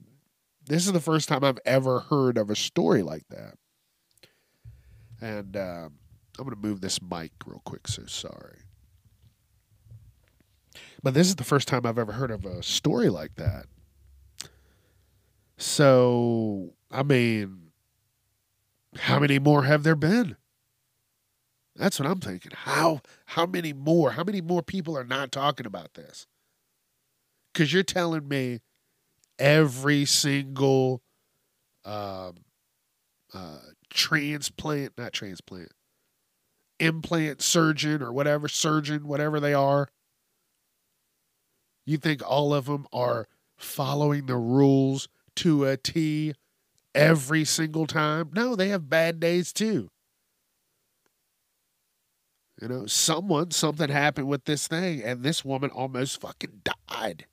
this 0.67 0.85
is 0.85 0.93
the 0.93 0.99
first 0.99 1.29
time 1.29 1.43
i've 1.43 1.59
ever 1.65 1.99
heard 1.99 2.37
of 2.37 2.49
a 2.49 2.55
story 2.55 3.03
like 3.03 3.27
that. 3.29 3.55
And 5.21 5.55
um, 5.55 5.93
i'm 6.37 6.45
going 6.45 6.55
to 6.55 6.67
move 6.67 6.81
this 6.81 7.01
mic 7.01 7.31
real 7.45 7.61
quick 7.65 7.87
so 7.87 8.05
sorry. 8.05 8.59
But 11.01 11.13
this 11.13 11.27
is 11.27 11.35
the 11.35 11.43
first 11.43 11.67
time 11.67 11.85
i've 11.85 11.99
ever 11.99 12.13
heard 12.13 12.31
of 12.31 12.45
a 12.45 12.63
story 12.63 13.09
like 13.09 13.35
that. 13.35 13.65
So 15.57 16.73
i 16.91 17.03
mean 17.03 17.71
how 18.97 19.19
many 19.19 19.39
more 19.39 19.63
have 19.63 19.83
there 19.83 19.95
been? 19.95 20.37
That's 21.75 21.99
what 21.99 22.09
i'm 22.09 22.19
thinking. 22.19 22.51
How 22.53 23.01
how 23.25 23.45
many 23.45 23.73
more 23.73 24.11
how 24.11 24.23
many 24.23 24.41
more 24.41 24.61
people 24.61 24.97
are 24.97 25.03
not 25.03 25.31
talking 25.31 25.65
about 25.65 25.93
this? 25.93 26.27
Because 27.53 27.71
you're 27.73 27.83
telling 27.83 28.27
me 28.27 28.59
every 29.39 30.05
single 30.05 31.01
um, 31.83 32.35
uh, 33.33 33.59
transplant, 33.89 34.97
not 34.97 35.13
transplant, 35.13 35.71
implant 36.79 37.41
surgeon 37.41 38.01
or 38.01 38.11
whatever, 38.11 38.47
surgeon, 38.47 39.07
whatever 39.07 39.39
they 39.39 39.53
are, 39.53 39.89
you 41.85 41.97
think 41.97 42.21
all 42.27 42.53
of 42.53 42.65
them 42.65 42.87
are 42.91 43.27
following 43.57 44.25
the 44.25 44.35
rules 44.35 45.07
to 45.35 45.65
a 45.65 45.77
T 45.77 46.33
every 46.93 47.45
single 47.45 47.85
time? 47.87 48.31
No, 48.33 48.55
they 48.55 48.69
have 48.69 48.89
bad 48.89 49.19
days 49.19 49.53
too. 49.53 49.89
You 52.61 52.69
know, 52.69 52.85
someone, 52.85 53.51
something 53.51 53.89
happened 53.89 54.27
with 54.27 54.45
this 54.45 54.67
thing, 54.67 55.03
and 55.03 55.23
this 55.23 55.43
woman 55.43 55.69
almost 55.71 56.21
fucking 56.21 56.61
died. 56.63 57.25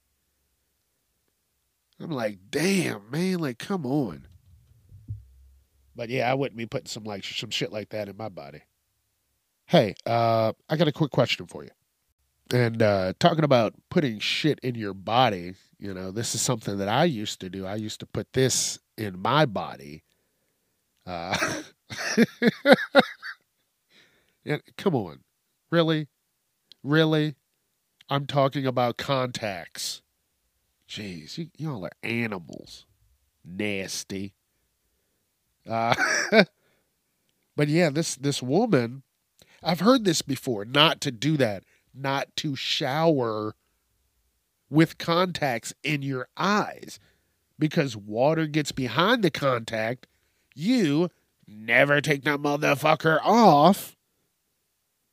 I'm 2.00 2.10
like, 2.10 2.38
damn, 2.50 3.08
man, 3.10 3.38
like, 3.38 3.58
come 3.58 3.86
on. 3.86 4.26
But 5.94 6.08
yeah, 6.08 6.30
I 6.30 6.34
wouldn't 6.34 6.56
be 6.56 6.66
putting 6.66 6.88
some 6.88 7.04
like 7.04 7.22
some 7.22 7.50
shit 7.50 7.70
like 7.72 7.90
that 7.90 8.08
in 8.08 8.16
my 8.16 8.28
body. 8.28 8.62
Hey, 9.72 9.94
uh, 10.04 10.52
I 10.68 10.76
got 10.76 10.88
a 10.88 10.92
quick 10.92 11.12
question 11.12 11.46
for 11.46 11.64
you. 11.64 11.70
And 12.52 12.82
uh, 12.82 13.14
talking 13.18 13.42
about 13.42 13.72
putting 13.88 14.18
shit 14.18 14.58
in 14.62 14.74
your 14.74 14.92
body, 14.92 15.54
you 15.78 15.94
know, 15.94 16.10
this 16.10 16.34
is 16.34 16.42
something 16.42 16.76
that 16.76 16.90
I 16.90 17.04
used 17.04 17.40
to 17.40 17.48
do. 17.48 17.64
I 17.64 17.76
used 17.76 17.98
to 18.00 18.06
put 18.06 18.34
this 18.34 18.78
in 18.98 19.18
my 19.18 19.46
body. 19.46 20.02
Uh, 21.06 21.62
yeah, 24.44 24.58
come 24.76 24.94
on, 24.94 25.20
really, 25.70 26.08
really. 26.84 27.34
I'm 28.10 28.26
talking 28.26 28.66
about 28.66 28.98
contacts. 28.98 30.02
Jeez, 30.86 31.38
you, 31.38 31.48
y'all 31.56 31.86
are 31.86 31.92
animals. 32.02 32.84
Nasty. 33.42 34.34
Uh, 35.66 35.94
but 37.56 37.68
yeah, 37.68 37.88
this 37.88 38.16
this 38.16 38.42
woman, 38.42 39.02
I've 39.62 39.80
heard 39.80 40.04
this 40.04 40.22
before. 40.22 40.64
Not 40.64 41.00
to 41.02 41.10
do 41.10 41.36
that. 41.36 41.64
Not 41.94 42.34
to 42.36 42.56
shower 42.56 43.54
with 44.70 44.96
contacts 44.98 45.74
in 45.82 46.00
your 46.00 46.28
eyes, 46.36 46.98
because 47.58 47.94
water 47.96 48.46
gets 48.46 48.72
behind 48.72 49.22
the 49.22 49.30
contact. 49.30 50.06
You 50.54 51.10
never 51.46 52.00
take 52.00 52.24
that 52.24 52.40
motherfucker 52.40 53.20
off, 53.22 53.96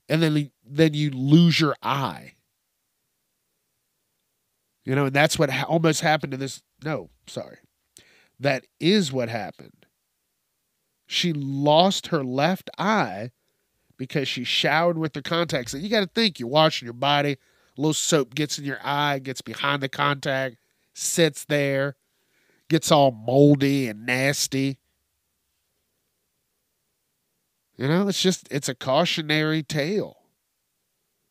and 0.08 0.24
then 0.24 0.52
then 0.66 0.94
you 0.94 1.12
lose 1.12 1.60
your 1.60 1.76
eye. 1.84 2.36
You 4.86 4.96
know, 4.96 5.06
and 5.08 5.16
that's 5.16 5.38
what 5.38 5.50
ha- 5.50 5.66
almost 5.68 6.02
happened 6.02 6.32
to 6.32 6.38
this. 6.38 6.64
No, 6.84 7.10
sorry. 7.28 7.58
That 8.40 8.66
is 8.80 9.12
what 9.12 9.28
happened. 9.28 9.86
She 11.06 11.34
lost 11.34 12.08
her 12.08 12.24
left 12.24 12.70
eye 12.78 13.32
because 14.00 14.28
she 14.30 14.46
showered 14.46 14.98
with 14.98 15.14
the 15.14 15.22
contacts. 15.22 15.76
And 15.76 15.84
you 15.84 15.90
got 15.90 16.00
to 16.00 16.08
think, 16.08 16.40
you're 16.40 16.50
washing 16.50 16.88
your 16.88 16.94
body, 16.94 17.34
a 17.34 17.82
little 17.82 17.94
soap 17.94 18.34
gets 18.34 18.58
in 18.58 18.64
your 18.64 18.80
eye, 18.82 19.20
gets 19.20 19.42
behind 19.42 19.84
the 19.84 19.90
contact, 19.90 20.56
sits 20.96 21.46
there, 21.46 21.98
gets 22.70 22.92
all 22.92 23.12
moldy 23.12 23.88
and 23.88 24.06
nasty. 24.06 24.78
You 27.76 27.88
know, 27.88 28.08
it's 28.08 28.22
just, 28.22 28.48
it's 28.50 28.70
a 28.70 28.76
cautionary 28.76 29.64
tale. 29.64 30.18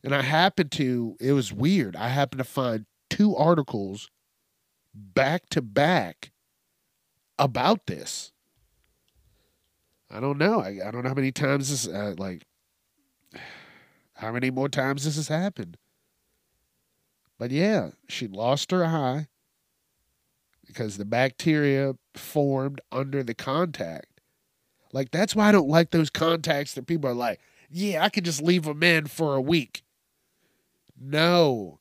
And 0.04 0.14
I 0.14 0.22
happened 0.22 0.70
to, 0.72 1.16
it 1.20 1.33
was 1.33 1.52
weird. 1.52 1.96
I 1.96 2.09
happened 2.09 2.38
to 2.38 2.44
find 2.44 2.85
two 3.09 3.35
articles 3.35 4.11
back 4.94 5.48
to 5.50 5.62
back 5.62 6.33
about 7.38 7.87
this. 7.87 8.31
I 10.11 10.20
don't 10.20 10.38
know. 10.38 10.61
I, 10.61 10.78
I 10.87 10.90
don't 10.90 11.02
know 11.02 11.09
how 11.09 11.14
many 11.14 11.33
times 11.33 11.70
this, 11.70 11.87
uh, 11.87 12.14
like, 12.18 12.44
how 14.18 14.33
many 14.33 14.50
more 14.50 14.68
times 14.68 15.04
this 15.04 15.14
has 15.14 15.28
happened. 15.28 15.76
But 17.38 17.52
yeah, 17.52 17.90
she 18.09 18.26
lost 18.26 18.72
her 18.72 18.85
eye 18.85 19.28
because 20.66 20.96
the 20.96 21.04
bacteria 21.04 21.94
formed 22.14 22.81
under 22.90 23.22
the 23.22 23.35
contact. 23.35 24.20
Like, 24.92 25.12
that's 25.12 25.37
why 25.37 25.48
I 25.48 25.52
don't 25.52 25.68
like 25.68 25.92
those 25.92 26.11
contacts 26.11 26.74
that 26.74 26.88
people 26.88 27.09
are 27.09 27.14
like, 27.14 27.38
yeah, 27.70 28.02
I 28.02 28.09
could 28.09 28.24
just 28.24 28.42
leave 28.42 28.64
them 28.64 28.83
in 28.83 29.07
for 29.07 29.37
a 29.37 29.40
week. 29.40 29.85
No, 31.00 31.78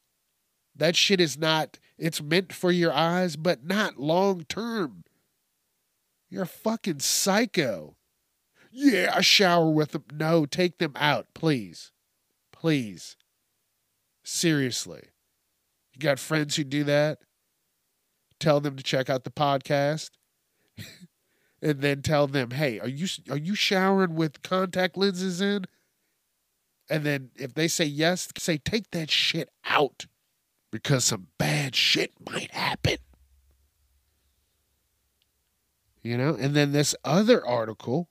that 0.76 0.96
shit 0.96 1.20
is 1.20 1.40
not, 1.40 1.80
it's 1.98 2.22
meant 2.22 2.54
for 2.54 2.72
your 2.72 2.94
eyes, 2.94 3.36
but 3.36 3.66
not 3.66 3.98
long 3.98 4.44
term. 4.44 5.06
You're 6.30 6.44
a 6.44 6.48
fucking 6.48 7.00
psycho. 7.00 7.96
Yeah, 8.72 9.12
I 9.16 9.22
shower 9.22 9.72
with 9.72 9.94
them. 9.94 10.04
No, 10.14 10.46
take 10.46 10.78
them 10.78 10.92
out, 10.98 11.34
please. 11.34 11.92
Please. 12.60 13.16
Seriously. 14.24 15.04
You 15.94 16.00
got 16.00 16.20
friends 16.20 16.56
who 16.56 16.64
do 16.64 16.84
that? 16.86 17.20
Tell 18.40 18.60
them 18.60 18.76
to 18.76 18.84
check 18.84 19.10
out 19.10 19.24
the 19.24 19.32
podcast. 19.32 20.12
and 21.62 21.82
then 21.82 22.02
tell 22.02 22.28
them, 22.28 22.52
"Hey, 22.52 22.80
are 22.80 22.88
you 22.88 23.08
are 23.30 23.38
you 23.38 23.56
showering 23.56 24.16
with 24.16 24.42
contact 24.44 24.98
lenses 24.98 25.42
in?" 25.42 25.66
And 26.90 27.04
then 27.04 27.32
if 27.36 27.54
they 27.54 27.68
say 27.68 27.86
yes, 27.86 28.30
say 28.38 28.58
take 28.58 28.92
that 28.92 29.10
shit 29.10 29.50
out 29.66 30.06
because 30.72 31.06
some 31.06 31.28
bad 31.38 31.76
shit 31.76 32.12
might 32.30 32.52
happen. 32.52 32.98
You 36.02 36.18
know, 36.18 36.36
and 36.40 36.56
then 36.56 36.72
this 36.72 36.96
other 37.04 37.46
article. 37.46 38.10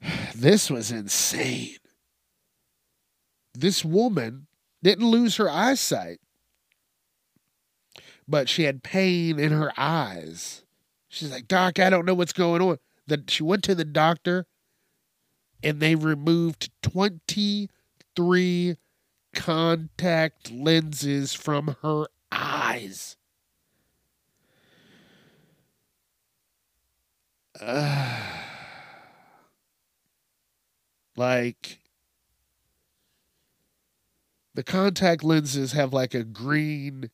This 0.34 0.70
was 0.70 0.90
insane. 0.90 1.78
This 3.54 3.84
woman 3.84 4.46
didn't 4.82 5.06
lose 5.06 5.36
her 5.36 5.50
eyesight, 5.50 6.20
but 8.28 8.48
she 8.48 8.64
had 8.64 8.82
pain 8.82 9.38
in 9.40 9.50
her 9.50 9.72
eyes. 9.76 10.62
She's 11.08 11.32
like, 11.32 11.48
Doc, 11.48 11.80
I 11.80 11.90
don't 11.90 12.04
know 12.04 12.14
what's 12.14 12.32
going 12.32 12.62
on. 12.62 12.78
That 13.06 13.30
she 13.30 13.42
went 13.42 13.64
to 13.64 13.74
the 13.74 13.84
doctor 13.84 14.46
and 15.62 15.80
they 15.80 15.94
removed 15.94 16.70
23 16.82 18.76
contact 19.34 20.52
lenses 20.52 21.34
from 21.34 21.76
her 21.82 22.06
eyes. 22.30 23.16
Uh, 27.60 28.20
like 31.18 31.80
the 34.54 34.62
contact 34.62 35.22
lenses 35.22 35.72
have 35.72 35.92
like 35.92 36.14
a 36.14 36.24
green 36.24 37.10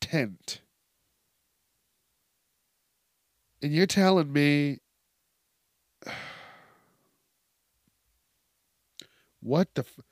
tint. 0.00 0.60
And 3.62 3.72
you're 3.72 3.86
telling 3.86 4.32
me 4.32 4.78
what 9.40 9.74
the 9.74 9.82
f- 9.82 10.04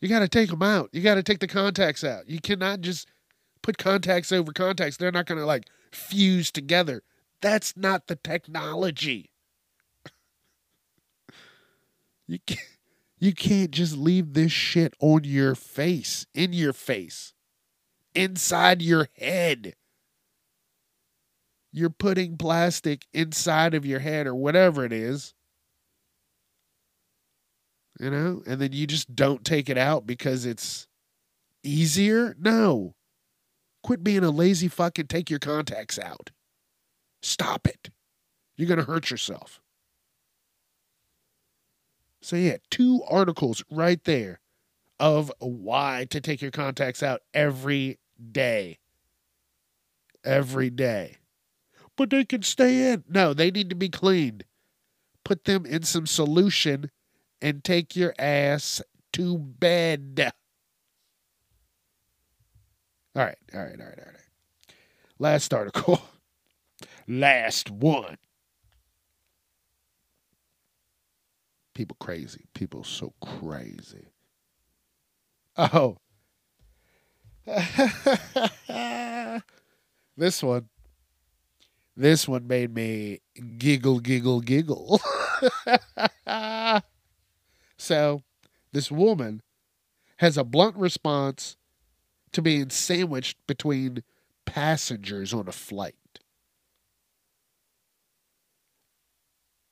You 0.00 0.08
got 0.08 0.20
to 0.20 0.28
take 0.28 0.50
them 0.50 0.62
out. 0.62 0.90
You 0.92 1.02
got 1.02 1.16
to 1.16 1.22
take 1.22 1.40
the 1.40 1.48
contacts 1.48 2.04
out. 2.04 2.28
You 2.28 2.40
cannot 2.40 2.80
just 2.80 3.08
put 3.62 3.78
contacts 3.78 4.30
over 4.32 4.52
contacts. 4.52 4.96
They're 4.96 5.12
not 5.12 5.26
going 5.26 5.40
to 5.40 5.46
like 5.46 5.66
fuse 5.90 6.50
together. 6.50 7.02
That's 7.40 7.76
not 7.76 8.06
the 8.06 8.16
technology. 8.16 9.30
You 12.26 12.38
can't, 12.46 12.60
you 13.18 13.34
can't 13.34 13.70
just 13.70 13.96
leave 13.96 14.34
this 14.34 14.52
shit 14.52 14.94
on 15.00 15.24
your 15.24 15.54
face, 15.54 16.26
in 16.34 16.52
your 16.52 16.72
face, 16.72 17.32
inside 18.14 18.82
your 18.82 19.08
head. 19.16 19.74
You're 21.72 21.90
putting 21.90 22.36
plastic 22.38 23.06
inside 23.12 23.74
of 23.74 23.84
your 23.84 24.00
head 24.00 24.26
or 24.26 24.34
whatever 24.34 24.84
it 24.84 24.92
is. 24.92 25.34
You 28.00 28.10
know, 28.10 28.42
and 28.46 28.60
then 28.60 28.72
you 28.72 28.86
just 28.86 29.14
don't 29.14 29.44
take 29.44 29.68
it 29.68 29.78
out 29.78 30.06
because 30.06 30.44
it's 30.44 30.86
easier? 31.62 32.34
No. 32.38 32.94
Quit 33.82 34.04
being 34.04 34.24
a 34.24 34.30
lazy 34.30 34.68
fuck 34.68 34.98
and 34.98 35.08
take 35.08 35.30
your 35.30 35.38
contacts 35.38 35.98
out. 35.98 36.30
Stop 37.22 37.66
it. 37.66 37.90
You're 38.56 38.68
going 38.68 38.80
to 38.80 38.84
hurt 38.84 39.10
yourself. 39.10 39.60
So, 42.26 42.34
yeah, 42.34 42.56
two 42.70 43.04
articles 43.08 43.62
right 43.70 44.02
there 44.02 44.40
of 44.98 45.32
why 45.38 46.08
to 46.10 46.20
take 46.20 46.42
your 46.42 46.50
contacts 46.50 47.00
out 47.00 47.22
every 47.32 48.00
day. 48.32 48.80
Every 50.24 50.68
day. 50.68 51.18
But 51.94 52.10
they 52.10 52.24
can 52.24 52.42
stay 52.42 52.90
in. 52.90 53.04
No, 53.08 53.32
they 53.32 53.52
need 53.52 53.70
to 53.70 53.76
be 53.76 53.88
cleaned. 53.88 54.42
Put 55.22 55.44
them 55.44 55.64
in 55.66 55.84
some 55.84 56.04
solution 56.04 56.90
and 57.40 57.62
take 57.62 57.94
your 57.94 58.12
ass 58.18 58.82
to 59.12 59.38
bed. 59.38 60.32
All 63.14 63.22
right, 63.22 63.38
all 63.54 63.60
right, 63.60 63.80
all 63.80 63.86
right, 63.86 63.98
all 64.00 64.04
right. 64.04 64.74
Last 65.20 65.54
article. 65.54 66.02
Last 67.06 67.70
one. 67.70 68.18
People 71.76 71.98
crazy. 72.00 72.46
People 72.54 72.84
so 72.84 73.12
crazy. 73.22 74.08
Oh. 75.58 75.98
this 80.16 80.42
one. 80.42 80.70
This 81.94 82.26
one 82.26 82.46
made 82.46 82.74
me 82.74 83.20
giggle, 83.58 84.00
giggle, 84.00 84.40
giggle. 84.40 85.02
so, 87.76 88.22
this 88.72 88.90
woman 88.90 89.42
has 90.16 90.38
a 90.38 90.44
blunt 90.44 90.76
response 90.76 91.58
to 92.32 92.40
being 92.40 92.70
sandwiched 92.70 93.36
between 93.46 94.02
passengers 94.46 95.34
on 95.34 95.46
a 95.46 95.52
flight. 95.52 95.96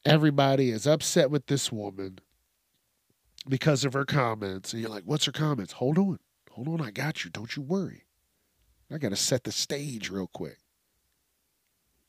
Everybody 0.05 0.71
is 0.71 0.87
upset 0.87 1.31
with 1.31 1.47
this 1.47 1.73
woman 1.73 2.19
because 3.49 3.85
of 3.85 3.93
her 3.93 4.05
comments. 4.05 4.73
And 4.73 4.83
you're 4.83 4.91
like, 4.91 5.05
what's 5.05 5.25
her 5.25 5.33
comments? 5.33 5.75
Hold 5.75 5.99
on. 5.99 6.19
Hold 6.53 6.69
on. 6.69 6.81
I 6.81 6.91
got 6.91 7.25
you. 7.25 7.31
Don't 7.31 7.57
you 7.57 7.63
worry. 7.63 8.05
I 8.91 8.99
got 8.99 9.11
to 9.11 9.17
set 9.17 9.45
the 9.45 9.53
stage 9.53 10.11
real 10.11 10.29
quick. 10.33 10.59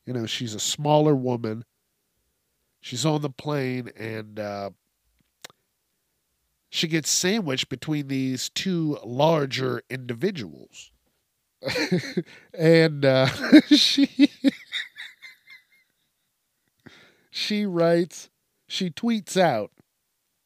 You 0.06 0.14
know, 0.14 0.26
she's 0.26 0.54
a 0.54 0.60
smaller 0.60 1.16
woman. 1.16 1.64
She's 2.82 3.06
on 3.06 3.22
the 3.22 3.30
plane 3.30 3.90
and 3.98 4.40
uh, 4.40 4.70
she 6.70 6.88
gets 6.88 7.10
sandwiched 7.10 7.70
between 7.70 8.08
these 8.08 8.50
two 8.50 9.00
larger 9.04 9.82
individuals. 9.90 10.92
and 12.54 13.04
uh, 13.04 13.28
she 13.68 14.30
she 17.36 17.66
writes, 17.66 18.30
she 18.66 18.90
tweets 18.90 19.36
out, 19.36 19.70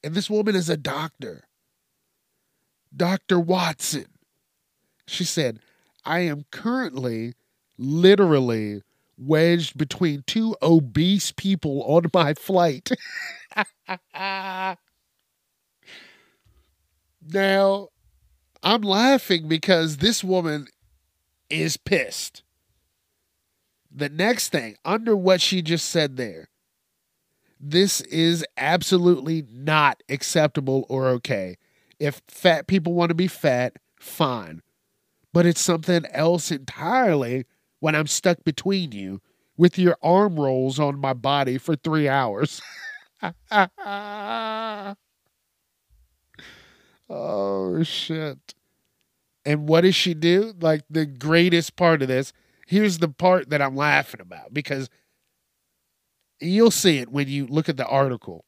and 0.04 0.16
this 0.16 0.28
woman 0.28 0.56
is 0.56 0.70
a 0.70 0.76
doctor. 0.76 1.44
Dr. 2.96 3.40
Watson. 3.40 4.08
She 5.06 5.24
said, 5.24 5.60
I 6.04 6.22
am 6.22 6.46
currently 6.52 7.36
literally 7.78 8.82
wedged 9.20 9.78
between 9.78 10.24
two 10.26 10.56
obese 10.64 11.32
people 11.32 11.84
on 11.84 12.06
my 12.12 12.34
flight. 12.34 12.90
Now, 17.22 17.90
I'm 18.64 18.82
laughing 18.82 19.48
because 19.48 19.98
this 19.98 20.24
woman 20.24 20.68
is 21.52 21.78
pissed. 21.78 22.42
The 23.92 24.10
next 24.10 24.50
thing, 24.50 24.78
under 24.84 25.16
what 25.16 25.40
she 25.42 25.62
just 25.62 25.88
said 25.88 26.18
there, 26.18 26.50
this 27.60 28.02
is 28.02 28.46
absolutely 28.58 29.46
not 29.52 30.02
acceptable 30.10 30.86
or 30.90 31.08
okay. 31.10 31.58
If 32.00 32.22
fat 32.28 32.68
people 32.68 32.94
want 32.94 33.10
to 33.10 33.16
be 33.16 33.28
fat, 33.28 33.78
fine. 34.00 34.62
But 35.34 35.46
it's 35.46 35.62
something 35.62 36.06
else 36.12 36.52
entirely 36.52 37.46
when 37.80 37.96
I'm 37.96 38.08
stuck 38.08 38.44
between 38.44 38.92
you 38.94 39.22
with 39.58 39.78
your 39.78 39.98
arm 40.02 40.40
rolls 40.40 40.80
on 40.80 41.00
my 41.00 41.14
body 41.14 41.58
for 41.58 41.76
three 41.76 42.08
hours. 42.08 42.62
Oh 47.10 47.84
shit. 47.84 48.54
And 49.46 49.68
what 49.68 49.82
does 49.82 49.96
she 49.96 50.14
do? 50.14 50.54
Like 50.60 50.84
the 50.90 51.06
greatest 51.06 51.76
part 51.76 52.02
of 52.02 52.08
this. 52.08 52.34
Here's 52.68 53.00
the 53.00 53.10
part 53.10 53.50
that 53.50 53.62
I'm 53.62 53.76
laughing 53.76 54.22
about 54.22 54.54
because 54.54 54.90
you'll 56.40 56.72
see 56.72 57.00
it 57.00 57.12
when 57.12 57.28
you 57.28 57.48
look 57.48 57.70
at 57.70 57.78
the 57.78 57.86
article. 57.88 58.46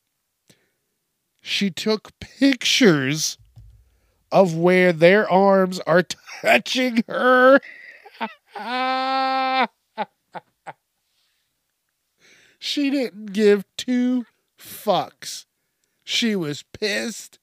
She 1.41 1.69
took 1.69 2.19
pictures 2.19 3.37
of 4.31 4.55
where 4.55 4.93
their 4.93 5.29
arms 5.29 5.79
are 5.81 6.03
touching 6.41 7.03
her. 7.07 7.59
she 12.59 12.89
didn't 12.89 13.33
give 13.33 13.65
two 13.77 14.25
fucks. 14.59 15.45
She 16.03 16.35
was 16.35 16.63
pissed 16.63 17.39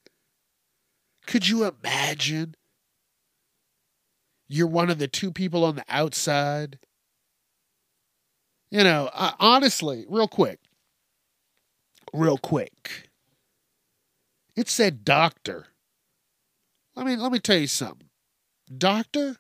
could 1.29 1.47
you 1.47 1.67
imagine? 1.67 2.55
You're 4.49 4.67
one 4.67 4.89
of 4.89 4.99
the 4.99 5.07
two 5.07 5.31
people 5.31 5.63
on 5.63 5.77
the 5.77 5.85
outside. 5.87 6.79
You 8.71 8.85
know, 8.85 9.11
uh, 9.15 9.33
honestly, 9.39 10.05
real 10.09 10.29
quick, 10.29 10.61
real 12.13 12.39
quick. 12.39 13.09
It 14.57 14.69
said 14.69 15.05
doctor. 15.05 15.69
I 16.97 17.05
mean, 17.05 17.21
let 17.21 17.33
me 17.33 17.39
tell 17.39 17.57
you 17.57 17.69
something. 17.69 18.09
Doctor? 18.77 19.37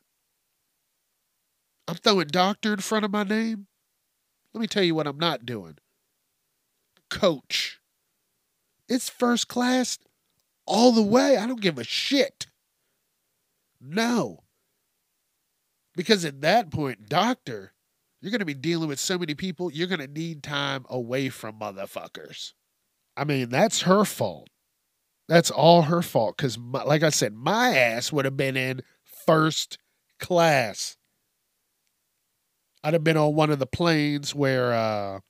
I'm 1.88 1.96
throwing 1.96 2.28
doctor 2.28 2.72
in 2.72 2.80
front 2.80 3.04
of 3.04 3.10
my 3.10 3.24
name. 3.24 3.66
Let 4.54 4.60
me 4.60 4.66
tell 4.66 4.82
you 4.82 4.94
what 4.94 5.06
I'm 5.06 5.18
not 5.18 5.44
doing. 5.44 5.76
Coach. 7.10 7.80
It's 8.88 9.08
first 9.08 9.48
class 9.48 9.98
all 10.66 10.92
the 10.92 11.02
way. 11.02 11.36
I 11.36 11.46
don't 11.46 11.60
give 11.60 11.78
a 11.78 11.84
shit. 11.84 12.46
No. 13.80 14.44
Because 15.94 16.24
at 16.24 16.40
that 16.42 16.70
point, 16.70 17.08
doctor, 17.08 17.72
you're 18.20 18.30
going 18.30 18.40
to 18.40 18.44
be 18.44 18.54
dealing 18.54 18.88
with 18.88 19.00
so 19.00 19.18
many 19.18 19.34
people, 19.34 19.70
you're 19.70 19.86
going 19.86 20.00
to 20.00 20.08
need 20.08 20.42
time 20.42 20.84
away 20.88 21.28
from 21.28 21.58
motherfuckers. 21.58 22.52
I 23.16 23.24
mean, 23.24 23.48
that's 23.48 23.82
her 23.82 24.04
fault. 24.04 24.48
That's 25.28 25.50
all 25.50 25.82
her 25.82 26.02
fault. 26.02 26.36
Because, 26.36 26.58
like 26.58 27.02
I 27.02 27.10
said, 27.10 27.34
my 27.34 27.76
ass 27.76 28.12
would 28.12 28.24
have 28.24 28.36
been 28.36 28.56
in 28.56 28.80
first 29.26 29.78
class. 30.18 30.96
I'd 32.82 32.94
have 32.94 33.04
been 33.04 33.16
on 33.16 33.34
one 33.34 33.50
of 33.50 33.58
the 33.58 33.66
planes 33.66 34.34
where, 34.34 34.72
uh, 34.72 35.20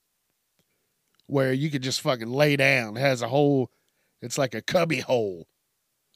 where 1.26 1.52
you 1.52 1.70
could 1.70 1.82
just 1.82 2.00
fucking 2.00 2.28
lay 2.28 2.56
down. 2.56 2.96
It 2.96 3.00
has 3.00 3.22
a 3.22 3.28
whole 3.28 3.70
it's 4.20 4.38
like 4.38 4.54
a 4.54 4.62
cubby 4.62 5.00
hole, 5.00 5.46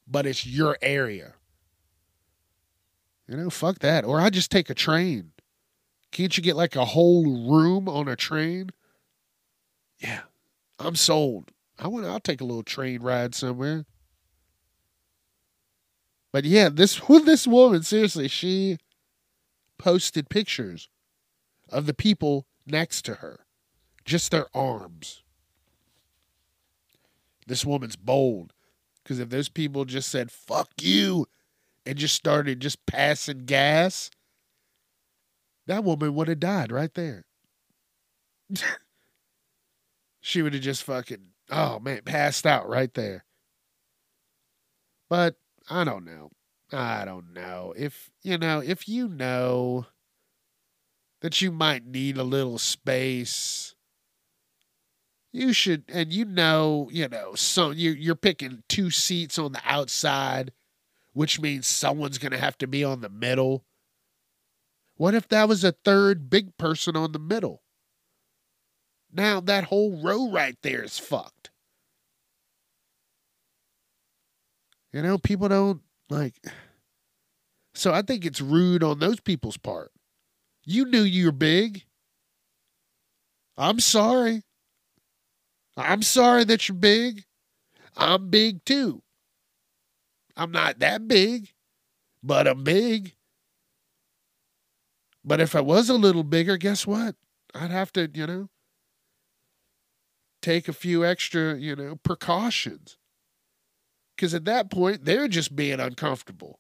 but 0.07 0.27
it's 0.27 0.47
your 0.47 0.77
area. 0.83 1.35
You 3.29 3.37
know, 3.37 3.51
fuck 3.51 3.79
that. 3.81 4.05
Or 4.05 4.21
I 4.21 4.31
just 4.31 4.51
take 4.51 4.69
a 4.71 4.75
train. 4.75 5.32
Can't 6.13 6.37
you 6.37 6.43
get 6.43 6.57
like 6.57 6.77
a 6.77 6.85
whole 6.85 7.25
room 7.51 7.89
on 7.89 8.07
a 8.07 8.17
train? 8.17 8.71
Yeah, 9.99 10.21
I'm 10.79 10.95
sold. 10.95 11.51
I 11.79 11.89
want. 11.89 12.07
I'll 12.07 12.21
take 12.21 12.41
a 12.41 12.45
little 12.45 12.63
train 12.63 13.03
ride 13.03 13.35
somewhere. 13.35 13.87
But 16.33 16.45
yeah, 16.45 16.69
this 16.69 17.01
this 17.09 17.47
woman 17.47 17.83
seriously, 17.83 18.29
she 18.29 18.79
posted 19.79 20.29
pictures 20.29 20.89
of 21.69 21.87
the 21.87 21.95
people 21.95 22.47
next 22.67 23.05
to 23.07 23.15
her, 23.15 23.41
just 24.05 24.31
their 24.31 24.47
arms. 24.55 25.23
This 27.47 27.65
woman's 27.65 27.97
bold 27.97 28.53
because 29.03 29.19
if 29.19 29.31
those 29.31 29.49
people 29.49 29.85
just 29.85 30.09
said, 30.09 30.31
fuck 30.31 30.71
you, 30.81 31.27
and 31.85 31.99
just 31.99 32.15
started 32.15 32.61
just 32.61 32.85
passing 32.87 33.45
gas, 33.47 34.11
that 35.67 35.85
woman 35.85 36.15
would 36.15 36.29
have 36.29 36.41
died 36.41 36.73
right 36.73 36.93
there. 36.95 37.25
she 40.21 40.43
would 40.43 40.55
have 40.55 40.63
just 40.63 40.83
fucking, 40.83 41.29
oh 41.51 41.79
man, 41.79 42.03
passed 42.05 42.47
out 42.47 42.69
right 42.69 42.93
there. 42.95 43.25
But 45.09 45.37
I 45.69 45.85
don't 45.85 46.05
know. 46.05 46.31
I 46.73 47.05
don't 47.05 47.33
know. 47.35 47.75
If, 47.77 48.11
you 48.23 48.39
know, 48.39 48.63
if 48.65 48.89
you 48.89 49.09
know 49.09 49.87
that 51.21 51.41
you 51.41 51.53
might 51.53 51.87
need 51.87 52.17
a 52.17 52.25
little 52.25 52.59
space, 52.59 53.75
you 55.33 55.53
should, 55.53 55.85
and 55.89 56.13
you 56.13 56.25
know, 56.25 56.89
you 56.93 57.09
know, 57.09 57.35
so 57.35 57.71
you, 57.71 57.91
you're 57.91 58.15
picking 58.15 58.63
two 58.69 58.91
seats 58.91 59.39
on 59.39 59.53
the 59.53 59.61
outside, 59.65 60.53
which 61.13 61.41
means 61.41 61.67
someone's 61.67 62.19
going 62.19 62.33
to 62.33 62.39
have 62.39 62.59
to 62.59 62.67
be 62.67 62.85
on 62.85 63.01
the 63.01 63.09
middle. 63.09 63.65
What 65.03 65.17
if 65.17 65.27
that 65.31 65.49
was 65.49 65.65
a 65.65 65.75
third 65.85 66.31
big 66.31 66.57
person 66.59 66.95
on 66.95 67.11
the 67.11 67.19
middle? 67.19 67.65
Now 69.13 69.41
that 69.41 69.65
whole 69.65 70.01
row 70.01 70.31
right 70.31 70.57
there 70.63 70.85
is 70.85 70.97
fucked. 70.97 71.51
You 74.93 75.03
know, 75.03 75.19
people 75.19 75.49
don't 75.49 75.81
like. 76.09 76.37
So 77.75 77.93
I 77.93 78.03
think 78.03 78.25
it's 78.25 78.41
rude 78.41 78.85
on 78.85 79.01
those 79.01 79.19
people's 79.19 79.57
part. 79.57 79.91
You 80.65 80.85
knew 80.85 81.03
you 81.03 81.27
were 81.27 81.33
big. 81.33 81.83
I'm 83.57 83.81
sorry. 83.81 84.45
I'm 85.77 86.03
sorry 86.03 86.45
that 86.45 86.69
you're 86.69 86.77
big. 86.77 87.25
I'm 87.97 88.31
big 88.31 88.65
too. 88.65 89.03
I'm 90.37 90.53
not 90.53 90.79
that 90.79 91.09
big, 91.09 91.49
but 92.23 92.47
I'm 92.47 92.63
big. 92.63 93.17
But 95.25 95.41
if 95.41 95.55
I 95.55 95.61
was 95.61 95.89
a 95.89 95.95
little 95.95 96.25
bigger, 96.25 96.57
guess 96.57 96.87
what? 96.87 97.15
I'd 97.55 97.71
have 97.71 97.93
to, 97.93 98.11
you 98.13 98.27
know, 98.27 98.49
take 100.41 100.69
a 100.69 100.73
few 100.73 101.05
extra, 101.05 101.57
you 101.57 101.77
know, 101.77 101.97
precautions. 101.97 102.99
Because 104.17 104.35
at 104.35 104.45
that 104.47 104.71
point, 104.71 105.05
they're 105.05 105.29
just 105.29 105.55
being 105.55 105.81
uncomfortable. 105.81 106.59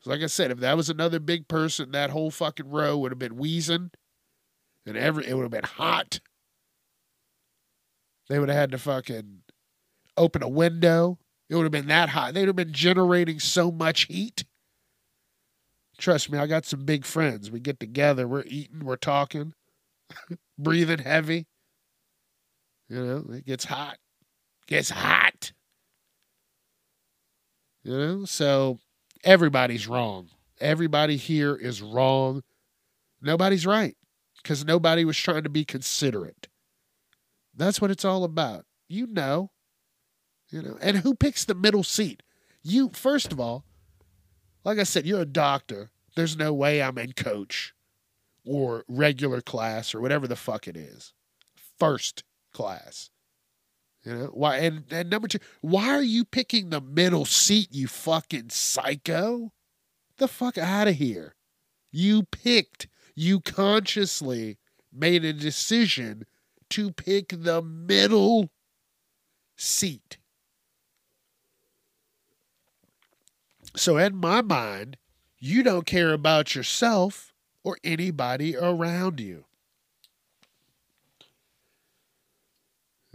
So 0.00 0.10
like 0.10 0.22
I 0.22 0.26
said, 0.26 0.50
if 0.50 0.58
that 0.60 0.76
was 0.76 0.88
another 0.88 1.20
big 1.20 1.46
person, 1.46 1.92
that 1.92 2.10
whole 2.10 2.30
fucking 2.30 2.68
row 2.68 2.96
would 2.98 3.12
have 3.12 3.18
been 3.18 3.36
wheezing, 3.36 3.90
and 4.86 4.96
every 4.96 5.26
it 5.26 5.34
would 5.34 5.42
have 5.42 5.50
been 5.50 5.64
hot. 5.64 6.20
They 8.28 8.38
would 8.38 8.48
have 8.48 8.58
had 8.58 8.70
to 8.72 8.78
fucking 8.78 9.42
open 10.16 10.42
a 10.42 10.48
window. 10.48 11.18
It 11.48 11.56
would 11.56 11.64
have 11.64 11.72
been 11.72 11.88
that 11.88 12.10
hot. 12.10 12.34
They'd 12.34 12.46
have 12.46 12.56
been 12.56 12.72
generating 12.72 13.40
so 13.40 13.70
much 13.70 14.06
heat. 14.06 14.44
Trust 16.00 16.32
me, 16.32 16.38
I 16.38 16.46
got 16.46 16.64
some 16.64 16.86
big 16.86 17.04
friends. 17.04 17.50
We 17.50 17.60
get 17.60 17.78
together, 17.78 18.26
we're 18.26 18.44
eating, 18.46 18.86
we're 18.86 18.96
talking, 18.96 19.52
breathing 20.58 21.00
heavy. 21.00 21.46
You 22.88 23.04
know, 23.04 23.34
it 23.34 23.44
gets 23.44 23.66
hot. 23.66 23.98
Gets 24.66 24.88
hot. 24.88 25.52
You 27.84 27.98
know, 27.98 28.24
so 28.24 28.78
everybody's 29.24 29.86
wrong. 29.86 30.30
Everybody 30.58 31.16
here 31.16 31.54
is 31.54 31.82
wrong. 31.82 32.42
Nobody's 33.20 33.66
right 33.66 33.96
because 34.42 34.64
nobody 34.64 35.04
was 35.04 35.18
trying 35.18 35.42
to 35.42 35.50
be 35.50 35.66
considerate. 35.66 36.48
That's 37.54 37.78
what 37.78 37.90
it's 37.90 38.06
all 38.06 38.24
about. 38.24 38.64
You 38.88 39.06
know. 39.06 39.50
You 40.48 40.62
know, 40.62 40.78
and 40.80 40.96
who 40.96 41.14
picks 41.14 41.44
the 41.44 41.54
middle 41.54 41.84
seat? 41.84 42.22
You 42.62 42.90
first 42.94 43.32
of 43.32 43.38
all, 43.38 43.64
like 44.64 44.78
I 44.78 44.84
said, 44.84 45.06
you're 45.06 45.22
a 45.22 45.26
doctor. 45.26 45.90
There's 46.16 46.36
no 46.36 46.52
way 46.52 46.82
I'm 46.82 46.98
in 46.98 47.12
coach 47.12 47.74
or 48.44 48.84
regular 48.88 49.40
class 49.40 49.94
or 49.94 50.00
whatever 50.00 50.26
the 50.26 50.36
fuck 50.36 50.66
it 50.66 50.76
is. 50.76 51.12
First 51.78 52.24
class. 52.52 53.10
You 54.04 54.14
know 54.14 54.26
why? 54.32 54.58
And 54.58 54.84
and 54.90 55.10
number 55.10 55.28
two, 55.28 55.38
why 55.60 55.88
are 55.88 56.02
you 56.02 56.24
picking 56.24 56.70
the 56.70 56.80
middle 56.80 57.26
seat? 57.26 57.68
You 57.70 57.86
fucking 57.86 58.48
psycho! 58.50 59.52
The 60.16 60.28
fuck 60.28 60.56
out 60.56 60.88
of 60.88 60.96
here! 60.96 61.34
You 61.90 62.22
picked. 62.22 62.88
You 63.14 63.40
consciously 63.40 64.58
made 64.92 65.24
a 65.24 65.32
decision 65.32 66.24
to 66.70 66.92
pick 66.92 67.28
the 67.28 67.60
middle 67.60 68.50
seat. 69.56 70.16
So, 73.76 73.96
in 73.98 74.16
my 74.16 74.42
mind, 74.42 74.96
you 75.38 75.62
don't 75.62 75.86
care 75.86 76.12
about 76.12 76.54
yourself 76.54 77.32
or 77.62 77.78
anybody 77.84 78.56
around 78.56 79.20
you. 79.20 79.44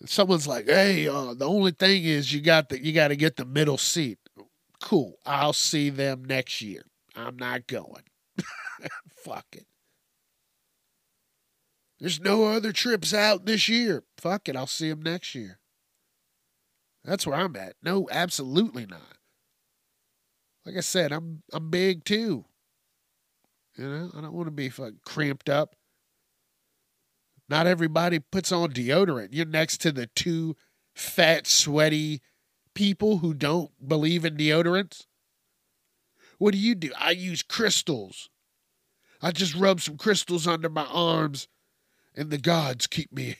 someone's 0.05 0.47
like, 0.47 0.65
"Hey, 0.65 1.07
uh, 1.07 1.33
the 1.33 1.47
only 1.47 1.71
thing 1.71 2.03
is 2.03 2.33
you 2.33 2.41
got 2.41 2.69
the 2.69 2.83
you 2.83 2.91
got 2.91 3.09
to 3.09 3.15
get 3.15 3.37
the 3.37 3.45
middle 3.45 3.77
seat." 3.77 4.19
Cool. 4.81 5.17
I'll 5.25 5.53
see 5.53 5.89
them 5.89 6.25
next 6.25 6.61
year. 6.61 6.83
I'm 7.15 7.37
not 7.37 7.67
going. 7.67 8.03
Fuck 9.15 9.47
it. 9.53 9.65
There's 11.99 12.19
no 12.19 12.45
other 12.45 12.73
trips 12.73 13.13
out 13.13 13.45
this 13.45 13.69
year. 13.69 14.03
Fuck 14.17 14.49
it. 14.49 14.55
I'll 14.55 14.67
see 14.67 14.89
them 14.89 15.01
next 15.01 15.33
year. 15.33 15.59
That's 17.03 17.25
where 17.25 17.37
I'm 17.37 17.55
at. 17.55 17.75
No, 17.81 18.07
absolutely 18.11 18.85
not. 18.85 19.17
Like 20.65 20.78
I 20.78 20.82
said, 20.82 21.12
I'm 21.12 21.43
I'm 21.54 21.69
big 21.69 22.04
too. 22.06 22.45
You 23.78 23.89
know, 23.89 24.12
I 24.15 24.21
don't 24.21 24.34
want 24.34 24.47
to 24.47 24.51
be 24.51 24.69
fucking 24.69 24.99
cramped 25.06 25.49
up. 25.49 25.75
Not 27.47 27.67
everybody 27.67 28.19
puts 28.19 28.51
on 28.51 28.71
deodorant. 28.71 29.30
You're 29.32 29.45
next 29.45 29.78
to 29.82 29.91
the 29.91 30.08
two 30.08 30.56
fat, 30.95 31.45
sweaty 31.45 32.21
people 32.73 33.17
who 33.19 33.34
don't 33.34 33.71
believe 33.86 34.25
in 34.25 34.36
deodorants. 34.36 35.06
What 36.38 36.54
do 36.54 36.58
you 36.58 36.75
do? 36.75 36.91
I 36.97 37.12
use 37.12 37.43
crystals. 37.43 38.30
I 39.21 39.32
just 39.32 39.56
rub 39.56 39.82
some 39.82 39.97
crystals 39.97 40.47
under 40.47 40.69
my 40.69 40.86
arms 40.86 41.47
and 42.15 42.30
the 42.30 42.38
gods 42.38 42.88
keep 42.88 43.12
me 43.12 43.38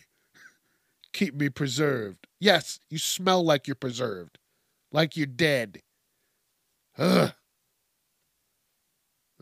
keep 1.14 1.34
me 1.34 1.50
preserved. 1.50 2.28
Yes, 2.40 2.80
you 2.90 2.98
smell 2.98 3.44
like 3.44 3.68
you're 3.68 3.76
preserved. 3.76 4.38
Like 4.92 5.18
you're 5.18 5.28
dead. 5.28 5.82
Ugh. 6.98 7.34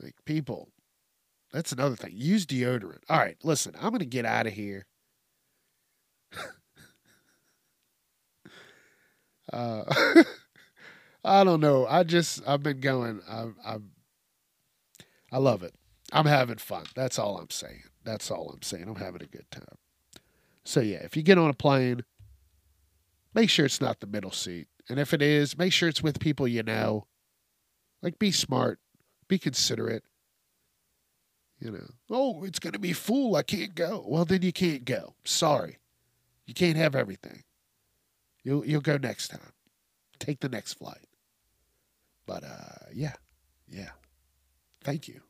Like 0.01 0.15
people, 0.25 0.69
that's 1.51 1.71
another 1.71 1.95
thing. 1.95 2.13
Use 2.15 2.45
deodorant. 2.45 3.03
All 3.09 3.19
right, 3.19 3.37
listen, 3.43 3.75
I'm 3.79 3.97
to 3.97 4.05
get 4.05 4.25
out 4.25 4.47
of 4.47 4.53
here. 4.53 4.85
uh, 9.53 9.83
I 11.23 11.43
don't 11.43 11.59
know. 11.61 11.85
I 11.87 12.03
just 12.03 12.41
I've 12.47 12.63
been 12.63 12.79
going. 12.79 13.21
I 13.29 13.49
I 13.65 13.77
I 15.31 15.37
love 15.37 15.63
it. 15.63 15.75
I'm 16.11 16.25
having 16.25 16.57
fun. 16.57 16.85
That's 16.95 17.17
all 17.17 17.37
I'm 17.37 17.49
saying. 17.49 17.83
That's 18.03 18.29
all 18.29 18.49
I'm 18.53 18.61
saying. 18.61 18.85
I'm 18.87 18.95
having 18.95 19.21
a 19.21 19.27
good 19.27 19.49
time. 19.51 19.77
So 20.65 20.79
yeah, 20.79 20.97
if 20.97 21.15
you 21.15 21.23
get 21.23 21.37
on 21.37 21.49
a 21.49 21.53
plane, 21.53 22.03
make 23.33 23.49
sure 23.49 23.65
it's 23.65 23.81
not 23.81 23.99
the 23.99 24.07
middle 24.07 24.31
seat. 24.31 24.67
And 24.89 24.99
if 24.99 25.13
it 25.13 25.21
is, 25.21 25.57
make 25.57 25.71
sure 25.71 25.87
it's 25.87 26.03
with 26.03 26.19
people 26.19 26.47
you 26.47 26.63
know. 26.63 27.07
Like 28.03 28.19
be 28.19 28.31
smart, 28.31 28.79
be 29.29 29.39
considerate. 29.39 30.03
You 31.59 31.71
know, 31.71 31.87
oh, 32.11 32.43
it's 32.43 32.59
going 32.59 32.73
to 32.73 32.79
be 32.79 32.91
full. 32.91 33.37
I 33.37 33.43
can't 33.43 33.73
go. 33.73 34.03
Well, 34.05 34.25
then 34.25 34.41
you 34.41 34.51
can't 34.51 34.83
go. 34.83 35.15
Sorry. 35.23 35.77
You 36.45 36.53
can't 36.53 36.75
have 36.75 36.93
everything. 36.93 37.43
You'll, 38.43 38.65
you'll 38.65 38.81
go 38.81 38.97
next 38.97 39.29
time. 39.29 39.53
Take 40.19 40.41
the 40.41 40.49
next 40.49 40.73
flight. 40.73 41.07
But 42.25 42.43
uh, 42.43 42.87
yeah, 42.93 43.13
yeah. 43.69 43.91
Thank 44.83 45.07
you 45.07 45.21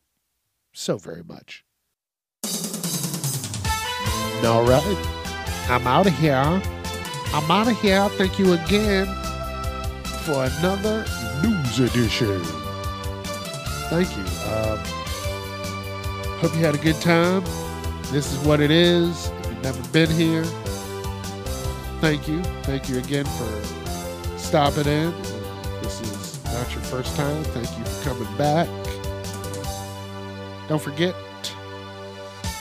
so 0.71 0.97
very 0.97 1.23
much. 1.23 1.63
All 4.43 4.65
right. 4.65 5.07
I'm 5.69 5.85
out 5.85 6.07
of 6.07 6.17
here. 6.17 6.33
I'm 6.35 7.51
out 7.51 7.67
of 7.67 7.79
here. 7.79 8.09
Thank 8.09 8.39
you 8.39 8.53
again 8.53 9.05
for 10.25 10.45
another 10.45 11.05
news 11.43 11.79
edition. 11.79 12.62
Thank 13.93 14.17
you. 14.17 14.23
Uh, 14.49 14.77
Hope 16.41 16.55
you 16.55 16.61
had 16.61 16.73
a 16.73 16.79
good 16.79 16.99
time. 16.99 17.43
This 18.11 18.33
is 18.33 18.39
what 18.39 18.59
it 18.59 18.71
is. 18.71 19.27
If 19.27 19.45
you've 19.45 19.61
never 19.61 19.87
been 19.89 20.09
here, 20.09 20.43
thank 22.01 22.27
you. 22.27 22.41
Thank 22.63 22.89
you 22.89 22.97
again 22.97 23.25
for 23.25 24.39
stopping 24.39 24.87
in. 24.87 25.11
This 25.83 26.01
is 26.01 26.43
not 26.45 26.73
your 26.73 26.81
first 26.81 27.15
time. 27.15 27.43
Thank 27.43 27.69
you 27.77 27.85
for 27.85 28.09
coming 28.09 28.35
back. 28.35 28.67
Don't 30.67 30.81
forget, 30.81 31.13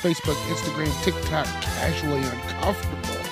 Facebook, 0.02 0.36
Instagram, 0.52 1.02
TikTok, 1.02 1.46
Casually 1.62 2.18
Uncomfortable. 2.18 3.22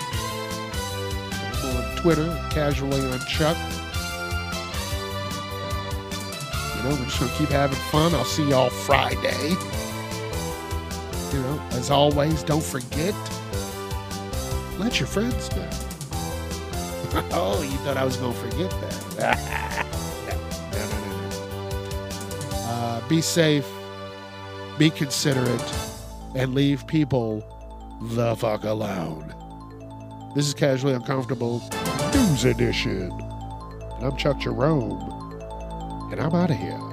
I'm 1.53 1.77
on 1.77 1.97
Twitter, 1.99 2.49
Casually 2.51 2.99
Unchuck. 2.99 3.80
You 6.81 6.89
know, 6.89 6.95
we're 6.95 7.05
just 7.05 7.21
going 7.21 7.31
to 7.31 7.37
keep 7.39 7.49
having 7.51 7.77
fun. 7.77 8.15
I'll 8.15 8.25
see 8.25 8.49
y'all 8.49 8.71
Friday. 8.71 9.51
You 11.31 11.43
know, 11.43 11.63
as 11.73 11.91
always, 11.91 12.43
don't 12.43 12.65
forget, 12.65 13.15
let 14.79 14.99
your 14.99 15.07
friends 15.07 15.55
know. 15.55 15.69
oh, 17.33 17.61
you 17.63 17.77
thought 17.85 17.99
I 17.99 18.05
was 18.05 18.17
going 18.17 18.33
to 18.33 18.39
forget 18.39 18.71
that. 19.19 19.87
no, 20.73 20.79
no, 20.79 22.51
no. 22.51 22.59
Uh, 22.71 23.09
be 23.11 23.21
safe, 23.21 23.69
be 24.79 24.89
considerate, 24.89 25.75
and 26.35 26.55
leave 26.55 26.87
people 26.87 27.45
the 28.01 28.35
fuck 28.37 28.65
alone. 28.65 29.35
This 30.35 30.47
is 30.47 30.55
Casually 30.55 30.95
Uncomfortable 30.95 31.63
News 32.15 32.47
Edition. 32.47 33.11
And 33.11 34.07
I'm 34.07 34.17
Chuck 34.17 34.39
Jerome, 34.39 35.20
and 36.13 36.21
I'm 36.21 36.35
out 36.35 36.51
of 36.51 36.57
here. 36.57 36.90